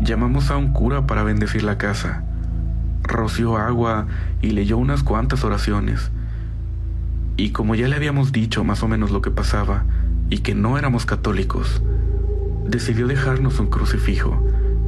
llamamos 0.03 0.51
a 0.51 0.57
un 0.57 0.71
cura 0.71 1.07
para 1.07 1.23
bendecir 1.23 1.63
la 1.63 1.79
casa. 1.79 2.21
Roció 3.01 3.57
agua 3.57 4.05
y 4.43 4.51
leyó 4.51 4.77
unas 4.77 5.01
cuantas 5.01 5.43
oraciones. 5.43 6.11
Y 7.37 7.53
como 7.53 7.73
ya 7.73 7.87
le 7.87 7.95
habíamos 7.95 8.31
dicho 8.31 8.63
más 8.63 8.83
o 8.83 8.87
menos 8.87 9.09
lo 9.09 9.23
que 9.23 9.31
pasaba, 9.31 9.83
y 10.29 10.39
que 10.39 10.55
no 10.55 10.77
éramos 10.77 11.05
católicos, 11.05 11.81
decidió 12.67 13.07
dejarnos 13.07 13.59
un 13.59 13.67
crucifijo, 13.67 14.41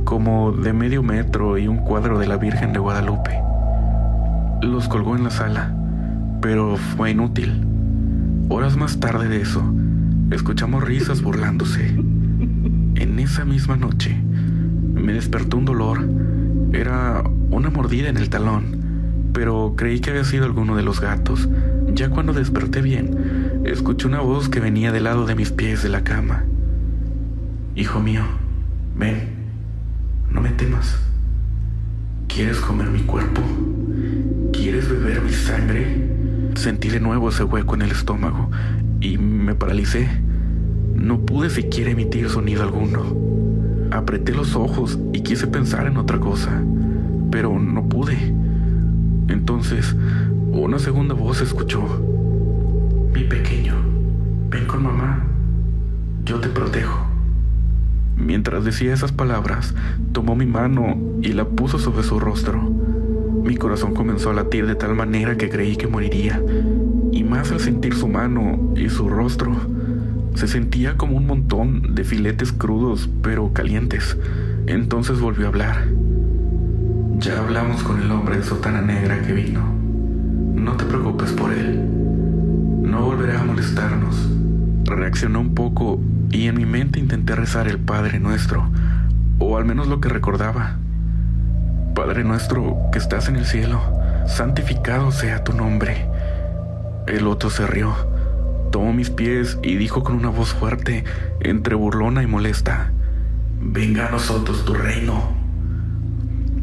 como 0.03 0.51
de 0.51 0.74
medio 0.74 1.03
metro 1.03 1.58
y 1.58 1.67
un 1.67 1.77
cuadro 1.77 2.19
de 2.19 2.27
la 2.27 2.38
Virgen 2.38 2.74
de 2.74 2.79
Guadalupe. 2.79 3.39
Los 4.62 4.88
colgó 4.88 5.15
en 5.15 5.24
la 5.24 5.29
sala, 5.29 5.74
pero 6.41 6.75
fue 6.75 7.12
inútil. 7.12 7.65
Horas 8.50 8.75
más 8.75 8.99
tarde 8.99 9.30
de 9.30 9.41
eso, 9.41 9.63
escuchamos 10.32 10.84
risas 10.84 11.21
burlándose. 11.21 11.88
En 11.88 13.19
esa 13.19 13.45
misma 13.45 13.78
noche, 13.78 14.17
me 14.93 15.13
despertó 15.13 15.58
un 15.58 15.65
dolor. 15.65 16.10
Era 16.73 17.23
una 17.52 17.69
mordida 17.69 18.10
en 18.10 18.17
el 18.17 18.30
talón, 18.30 18.80
pero 19.34 19.73
creí 19.78 19.99
que 19.99 20.10
había 20.12 20.23
sido 20.23 20.45
alguno 20.45 20.75
de 20.75 20.84
los 20.84 20.99
gatos. 20.99 21.47
Ya 21.93 22.10
cuando 22.10 22.34
desperté 22.34 22.82
bien, 22.82 23.48
escuché 23.71 24.08
una 24.08 24.21
voz 24.21 24.49
que 24.49 24.60
venía 24.60 24.91
del 24.91 25.03
lado 25.03 25.25
de 25.25 25.36
mis 25.36 25.51
pies 25.51 25.84
de 25.84 25.89
la 25.89 26.03
cama. 26.03 26.43
Hijo 27.75 27.99
mío, 27.99 28.23
ven, 28.95 29.29
no 30.32 30.41
me 30.41 30.49
temas. 30.49 30.99
¿Quieres 32.27 32.60
comer 32.60 32.89
mi 32.89 33.01
cuerpo? 33.01 33.41
¿Quieres 34.51 34.89
beber 34.89 35.21
mi 35.21 35.32
sangre? 35.32 36.10
Sentí 36.55 36.89
de 36.89 36.99
nuevo 36.99 37.29
ese 37.29 37.43
hueco 37.43 37.75
en 37.75 37.84
el 37.84 37.91
estómago 37.91 38.49
y 39.01 39.17
me 39.17 39.53
paralicé. 39.53 40.10
No 40.95 41.19
pude 41.19 41.49
siquiera 41.49 41.91
emitir 41.91 42.29
sonido 42.29 42.63
alguno. 42.63 43.03
Apreté 43.91 44.34
los 44.34 44.55
ojos 44.55 44.97
y 45.13 45.21
quise 45.21 45.47
pensar 45.47 45.86
en 45.86 45.97
otra 45.97 46.19
cosa, 46.19 46.62
pero 47.32 47.60
no 47.60 47.88
pude. 47.88 48.17
Entonces, 49.27 49.95
una 50.51 50.79
segunda 50.79 51.13
voz 51.13 51.41
escuchó. 51.41 52.09
Mi 53.13 53.24
pequeño, 53.24 53.76
ven 54.50 54.65
con 54.65 54.84
mamá. 54.84 55.26
Yo 56.26 56.39
te 56.39 56.50
protejo. 56.50 57.08
Mientras 58.15 58.63
decía 58.63 58.93
esas 58.93 59.12
palabras, 59.12 59.74
tomó 60.12 60.36
mi 60.36 60.45
mano 60.45 60.98
y 61.22 61.34
la 61.34 61.45
puso 61.45 61.80
sobre 61.80 62.04
su 62.04 62.19
rostro. 62.19 62.62
Mi 63.43 63.56
corazón 63.58 63.95
comenzó 63.95 64.30
a 64.30 64.34
latir 64.34 64.67
de 64.67 64.76
tal 64.76 64.93
manera 64.93 65.38
que 65.38 65.50
creí 65.50 65.76
que 65.76 65.88
moriría. 65.88 66.41
Y 67.12 67.24
más 67.24 67.52
al 67.52 67.60
sentir 67.60 67.95
su 67.95 68.08
mano 68.08 68.74
y 68.76 68.89
su 68.89 69.10
rostro, 69.10 69.56
se 70.36 70.48
sentía 70.48 70.98
como 70.98 71.17
un 71.17 71.26
montón 71.26 71.95
de 71.95 72.04
filetes 72.04 72.52
crudos 72.52 73.10
pero 73.24 73.52
calientes. 73.54 74.17
Entonces 74.67 75.19
volvió 75.19 75.48
a 75.48 75.50
hablar. 75.50 75.88
Ya 77.17 77.39
hablamos 77.39 77.82
con 77.84 78.02
el 78.02 78.12
hombre 78.12 78.38
de 78.38 78.43
sotana 78.43 78.82
negra 78.82 79.22
que 79.22 79.34
vino. 79.34 79.62
No 80.54 80.78
te 80.78 80.86
preocupes 80.86 81.32
por 81.32 81.52
él. 81.52 81.88
Molestarnos. 83.60 84.15
Reaccionó 84.86 85.41
un 85.41 85.54
poco 85.54 86.00
y 86.32 86.48
en 86.48 86.56
mi 86.56 86.65
mente 86.65 86.98
intenté 86.98 87.36
rezar 87.36 87.67
el 87.67 87.78
Padre 87.78 88.17
Nuestro, 88.17 88.69
o 89.38 89.58
al 89.58 89.65
menos 89.65 89.88
lo 89.88 90.00
que 90.00 90.08
recordaba. 90.08 90.78
Padre 91.93 92.24
Nuestro 92.24 92.78
que 92.93 93.00
estás 93.00 93.28
en 93.28 93.36
el 93.36 93.45
cielo, 93.45 93.82
santificado 94.28 95.12
sea 95.12 95.43
tu 95.43 95.52
nombre. 95.52 96.08
El 97.06 97.28
otro 97.28 97.50
se 97.50 97.67
rió, 97.67 97.93
tomó 98.72 98.93
mis 98.93 99.10
pies 99.10 99.60
y 99.62 99.76
dijo 99.76 100.06
con 100.06 100.15
una 100.15 100.30
voz 100.30 100.54
fuerte, 100.54 101.04
entre 101.41 101.76
burlona 101.76 102.24
y 102.24 102.28
molesta, 102.28 102.93
Venga 103.62 104.08
a 104.08 104.12
nosotros 104.12 104.63
tu 104.63 104.74
reino. 104.74 105.34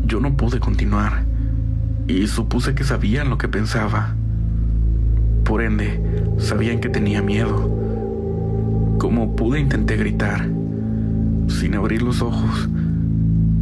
Yo 0.06 0.18
no 0.20 0.34
pude 0.34 0.60
continuar 0.60 1.26
y 2.08 2.26
supuse 2.26 2.74
que 2.74 2.84
sabían 2.84 3.28
lo 3.28 3.36
que 3.36 3.48
pensaba. 3.48 4.14
Por 5.44 5.62
ende, 5.62 6.02
sabían 6.38 6.80
que 6.80 6.88
tenía 6.88 7.22
miedo. 7.22 7.70
Como 8.98 9.36
pude 9.36 9.60
intenté 9.60 9.96
gritar, 9.96 10.48
sin 11.48 11.74
abrir 11.74 12.02
los 12.02 12.22
ojos, 12.22 12.68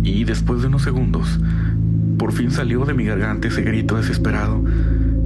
y 0.02 0.24
después 0.24 0.60
de 0.60 0.68
unos 0.68 0.82
segundos, 0.82 1.40
por 2.18 2.32
fin 2.32 2.50
salió 2.50 2.84
de 2.84 2.94
mi 2.94 3.04
garganta 3.04 3.48
ese 3.48 3.62
grito 3.62 3.96
desesperado. 3.96 4.62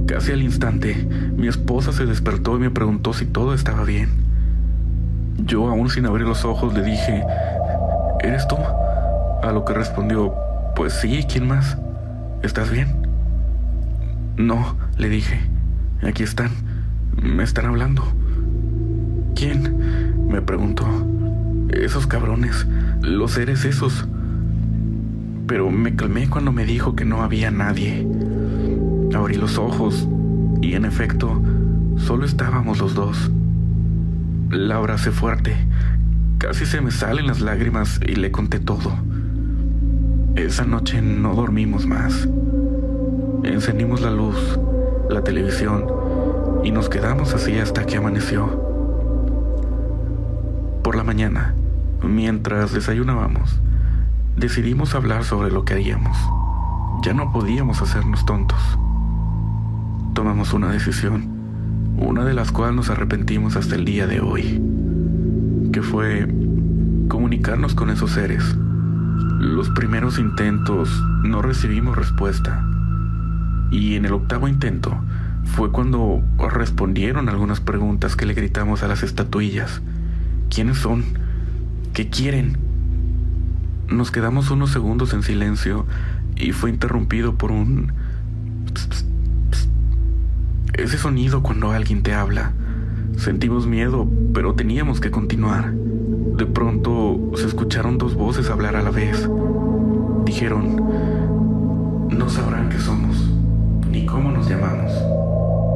Casi 0.07 0.31
al 0.31 0.41
instante, 0.41 1.07
mi 1.37 1.47
esposa 1.47 1.91
se 1.91 2.05
despertó 2.05 2.57
y 2.57 2.61
me 2.61 2.71
preguntó 2.71 3.13
si 3.13 3.25
todo 3.25 3.53
estaba 3.53 3.83
bien. 3.83 4.09
Yo, 5.45 5.69
aún 5.69 5.89
sin 5.89 6.05
abrir 6.05 6.27
los 6.27 6.45
ojos, 6.45 6.73
le 6.73 6.83
dije, 6.83 7.23
¿Eres 8.21 8.45
tú? 8.47 8.57
A 8.57 9.51
lo 9.53 9.63
que 9.63 9.73
respondió, 9.73 10.33
pues 10.75 10.93
sí, 10.93 11.25
¿quién 11.31 11.47
más? 11.47 11.77
¿Estás 12.43 12.69
bien? 12.69 13.07
No, 14.35 14.75
le 14.97 15.07
dije. 15.07 15.39
Aquí 16.03 16.23
están. 16.23 16.49
Me 17.35 17.43
están 17.43 17.65
hablando. 17.65 18.03
¿Quién? 19.35 20.27
Me 20.27 20.41
preguntó. 20.41 20.85
Esos 21.69 22.07
cabrones. 22.07 22.67
Los 23.01 23.31
seres 23.31 23.65
esos. 23.65 24.07
Pero 25.47 25.69
me 25.69 25.95
calmé 25.95 26.29
cuando 26.29 26.51
me 26.51 26.65
dijo 26.65 26.95
que 26.95 27.05
no 27.05 27.21
había 27.21 27.51
nadie. 27.51 28.07
Abrí 29.13 29.35
los 29.35 29.57
ojos 29.57 30.07
y 30.61 30.73
en 30.73 30.85
efecto, 30.85 31.41
solo 31.97 32.25
estábamos 32.25 32.79
los 32.79 32.95
dos. 32.95 33.31
La 34.49 34.77
abracé 34.77 35.11
fuerte. 35.11 35.55
Casi 36.39 36.65
se 36.65 36.81
me 36.81 36.91
salen 36.91 37.27
las 37.27 37.41
lágrimas 37.41 37.99
y 38.05 38.15
le 38.15 38.31
conté 38.31 38.59
todo. 38.59 38.91
Esa 40.35 40.65
noche 40.65 41.01
no 41.01 41.35
dormimos 41.35 41.85
más. 41.85 42.27
Encendimos 43.43 44.01
la 44.01 44.11
luz 44.11 44.59
la 45.09 45.23
televisión 45.23 45.98
y 46.63 46.71
nos 46.71 46.89
quedamos 46.89 47.33
así 47.33 47.57
hasta 47.57 47.85
que 47.85 47.97
amaneció. 47.97 48.47
Por 50.83 50.95
la 50.95 51.03
mañana, 51.03 51.53
mientras 52.03 52.73
desayunábamos, 52.73 53.59
decidimos 54.35 54.95
hablar 54.95 55.23
sobre 55.23 55.51
lo 55.51 55.65
que 55.65 55.73
haríamos. 55.73 56.17
Ya 57.03 57.13
no 57.13 57.31
podíamos 57.31 57.81
hacernos 57.81 58.25
tontos. 58.25 58.59
tomamos 60.13 60.51
una 60.51 60.69
decisión, 60.69 61.29
una 61.97 62.25
de 62.25 62.33
las 62.33 62.51
cuales 62.51 62.75
nos 62.75 62.89
arrepentimos 62.89 63.55
hasta 63.55 63.75
el 63.75 63.85
día 63.85 64.05
de 64.05 64.19
hoy, 64.19 64.61
que 65.71 65.81
fue 65.81 66.27
comunicarnos 67.07 67.73
con 67.73 67.89
esos 67.89 68.11
seres. 68.11 68.43
Los 69.39 69.69
primeros 69.69 70.19
intentos 70.19 70.89
no 71.23 71.41
recibimos 71.41 71.95
respuesta 71.95 72.65
y 73.71 73.95
en 73.95 74.05
el 74.05 74.13
octavo 74.13 74.49
intento 74.49 74.97
fue 75.55 75.71
cuando 75.71 76.21
respondieron 76.37 77.27
algunas 77.27 77.59
preguntas 77.59 78.15
que 78.15 78.25
le 78.25 78.33
gritamos 78.33 78.83
a 78.83 78.87
las 78.87 79.03
estatuillas. 79.03 79.81
¿Quiénes 80.49 80.77
son? 80.77 81.03
¿Qué 81.93 82.09
quieren? 82.09 82.57
Nos 83.87 84.11
quedamos 84.11 84.51
unos 84.51 84.71
segundos 84.71 85.13
en 85.13 85.23
silencio 85.23 85.85
y 86.35 86.51
fue 86.51 86.69
interrumpido 86.69 87.35
por 87.35 87.51
un... 87.51 87.91
Ese 90.73 90.97
sonido 90.97 91.41
cuando 91.43 91.71
alguien 91.71 92.03
te 92.03 92.13
habla. 92.13 92.53
Sentimos 93.17 93.67
miedo, 93.67 94.07
pero 94.33 94.53
teníamos 94.53 95.01
que 95.01 95.11
continuar. 95.11 95.73
De 95.73 96.45
pronto 96.45 97.31
se 97.35 97.47
escucharon 97.47 97.97
dos 97.97 98.15
voces 98.15 98.49
hablar 98.49 98.75
a 98.75 98.83
la 98.83 98.91
vez. 98.91 99.29
Dijeron, 100.25 100.77
no 102.09 102.29
sabrán 102.29 102.69
qué 102.69 102.77
somos, 102.79 103.29
ni 103.91 104.05
cómo 104.05 104.31
nos 104.31 104.47
llamamos, 104.47 104.91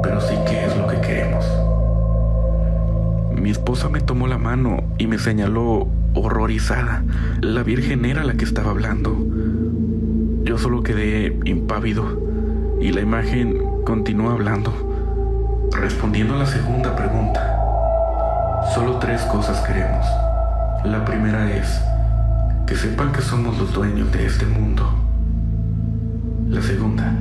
pero 0.04 0.22
sí 0.22 0.36
qué 0.48 0.66
es 0.66 0.78
lo 0.78 0.88
que 0.88 1.02
queremos. 1.02 1.46
Mi 3.32 3.50
esposa 3.50 3.90
me 3.90 4.02
tomó 4.02 4.28
la 4.28 4.38
mano 4.38 4.84
y 4.98 5.08
me 5.08 5.18
señaló 5.18 5.88
horrorizada. 6.14 7.04
La 7.42 7.64
Virgen 7.64 8.06
era 8.06 8.24
la 8.24 8.36
que 8.36 8.46
estaba 8.46 8.72
hablando. 8.72 9.18
Yo 10.44 10.58
solo 10.58 10.84
quedé 10.84 11.40
impávido 11.46 12.22
y 12.80 12.92
la 12.92 13.02
imagen 13.02 13.58
continuó 13.86 14.32
hablando, 14.32 14.72
respondiendo 15.72 16.36
a 16.36 16.40
la 16.40 16.46
segunda 16.46 16.96
pregunta. 16.96 17.60
Solo 18.74 18.98
tres 19.00 19.22
cosas 19.24 19.60
queremos. 19.68 20.06
La 20.86 21.04
primera 21.06 21.52
es 21.52 21.82
que 22.66 22.76
sepan 22.76 23.12
que 23.12 23.22
somos 23.22 23.58
los 23.58 23.74
dueños 23.74 24.12
de 24.12 24.26
este 24.26 24.46
mundo. 24.46 24.90
La 26.50 26.62
segunda, 26.62 27.14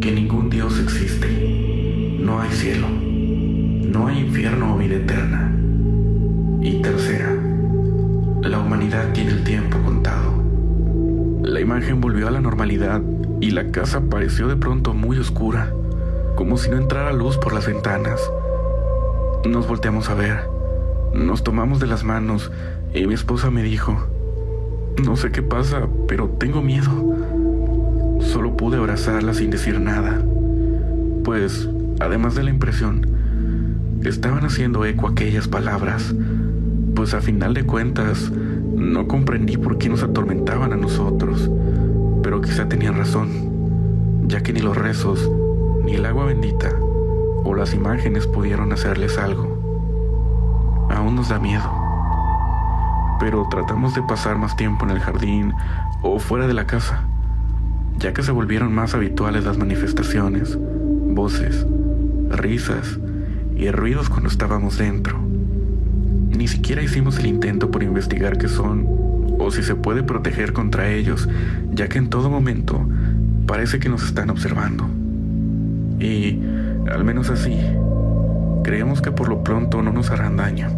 que 0.00 0.12
ningún 0.12 0.50
Dios 0.50 0.78
existe. 0.78 1.17
No 2.38 2.44
hay 2.44 2.52
cielo. 2.52 2.86
No 2.88 4.06
hay 4.06 4.20
infierno 4.20 4.76
o 4.76 4.78
vida 4.78 4.94
eterna. 4.94 5.52
Y 6.60 6.80
tercera, 6.82 7.34
la 8.42 8.60
humanidad 8.60 9.12
tiene 9.12 9.32
el 9.32 9.42
tiempo 9.42 9.76
contado. 9.84 10.40
La 11.42 11.58
imagen 11.58 12.00
volvió 12.00 12.28
a 12.28 12.30
la 12.30 12.40
normalidad 12.40 13.02
y 13.40 13.50
la 13.50 13.72
casa 13.72 14.02
pareció 14.08 14.46
de 14.46 14.54
pronto 14.54 14.94
muy 14.94 15.18
oscura, 15.18 15.74
como 16.36 16.58
si 16.58 16.70
no 16.70 16.76
entrara 16.76 17.12
luz 17.12 17.36
por 17.38 17.52
las 17.52 17.66
ventanas. 17.66 18.20
Nos 19.44 19.66
volteamos 19.66 20.08
a 20.08 20.14
ver. 20.14 20.38
Nos 21.12 21.42
tomamos 21.42 21.80
de 21.80 21.88
las 21.88 22.04
manos 22.04 22.52
y 22.94 23.04
mi 23.08 23.14
esposa 23.14 23.50
me 23.50 23.64
dijo, 23.64 24.06
no 25.04 25.16
sé 25.16 25.32
qué 25.32 25.42
pasa, 25.42 25.88
pero 26.06 26.28
tengo 26.38 26.62
miedo. 26.62 27.16
Solo 28.20 28.56
pude 28.56 28.76
abrazarla 28.76 29.34
sin 29.34 29.50
decir 29.50 29.80
nada, 29.80 30.22
pues, 31.24 31.68
además 32.00 32.34
de 32.34 32.44
la 32.44 32.50
impresión, 32.50 33.06
estaban 34.04 34.44
haciendo 34.44 34.84
eco 34.84 35.08
aquellas 35.08 35.48
palabras, 35.48 36.14
pues 36.94 37.14
a 37.14 37.20
final 37.20 37.54
de 37.54 37.64
cuentas 37.64 38.30
no 38.30 39.08
comprendí 39.08 39.56
por 39.56 39.78
qué 39.78 39.88
nos 39.88 40.02
atormentaban 40.02 40.72
a 40.72 40.76
nosotros, 40.76 41.50
pero 42.22 42.40
quizá 42.40 42.68
tenían 42.68 42.96
razón, 42.96 43.28
ya 44.26 44.42
que 44.42 44.52
ni 44.52 44.60
los 44.60 44.76
rezos, 44.76 45.30
ni 45.84 45.94
el 45.94 46.06
agua 46.06 46.26
bendita, 46.26 46.70
o 47.44 47.54
las 47.54 47.74
imágenes 47.74 48.26
pudieron 48.26 48.72
hacerles 48.72 49.18
algo 49.18 49.58
aún 50.90 51.14
nos 51.14 51.28
da 51.28 51.38
miedo. 51.38 51.70
Pero 53.20 53.46
tratamos 53.50 53.94
de 53.94 54.02
pasar 54.02 54.38
más 54.38 54.56
tiempo 54.56 54.84
en 54.84 54.92
el 54.92 55.00
jardín 55.00 55.52
o 56.02 56.18
fuera 56.18 56.46
de 56.46 56.54
la 56.54 56.66
casa, 56.66 57.02
ya 57.96 58.12
que 58.12 58.22
se 58.22 58.32
volvieron 58.32 58.74
más 58.74 58.94
habituales 58.94 59.44
las 59.44 59.58
manifestaciones, 59.58 60.56
voces, 60.58 61.66
risas 62.30 62.98
y 63.56 63.70
ruidos 63.70 64.08
cuando 64.08 64.28
estábamos 64.28 64.78
dentro. 64.78 65.18
Ni 65.18 66.46
siquiera 66.46 66.82
hicimos 66.82 67.18
el 67.18 67.26
intento 67.26 67.70
por 67.70 67.82
investigar 67.82 68.38
qué 68.38 68.48
son 68.48 68.86
o 69.38 69.50
si 69.50 69.62
se 69.62 69.74
puede 69.74 70.02
proteger 70.02 70.52
contra 70.52 70.88
ellos, 70.88 71.28
ya 71.72 71.88
que 71.88 71.98
en 71.98 72.08
todo 72.08 72.30
momento 72.30 72.86
parece 73.46 73.78
que 73.78 73.88
nos 73.88 74.04
están 74.04 74.30
observando. 74.30 74.88
Y, 76.00 76.40
al 76.90 77.04
menos 77.04 77.30
así, 77.30 77.56
creemos 78.62 79.00
que 79.00 79.10
por 79.10 79.28
lo 79.28 79.42
pronto 79.42 79.82
no 79.82 79.92
nos 79.92 80.10
harán 80.10 80.36
daño. 80.36 80.68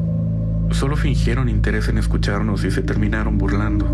Solo 0.71 0.97
fingieron 0.97 1.49
interés 1.49 1.89
en 1.89 1.99
escucharnos 1.99 2.65
y 2.65 2.71
se 2.71 2.83
terminaron 2.83 3.39
burlando, 3.39 3.87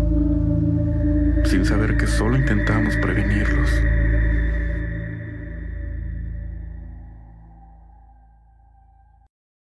sin 1.45 1.65
saber 1.65 1.97
que 1.97 2.07
solo 2.07 2.37
intentamos 2.37 2.95
prevenirlos. 2.97 3.69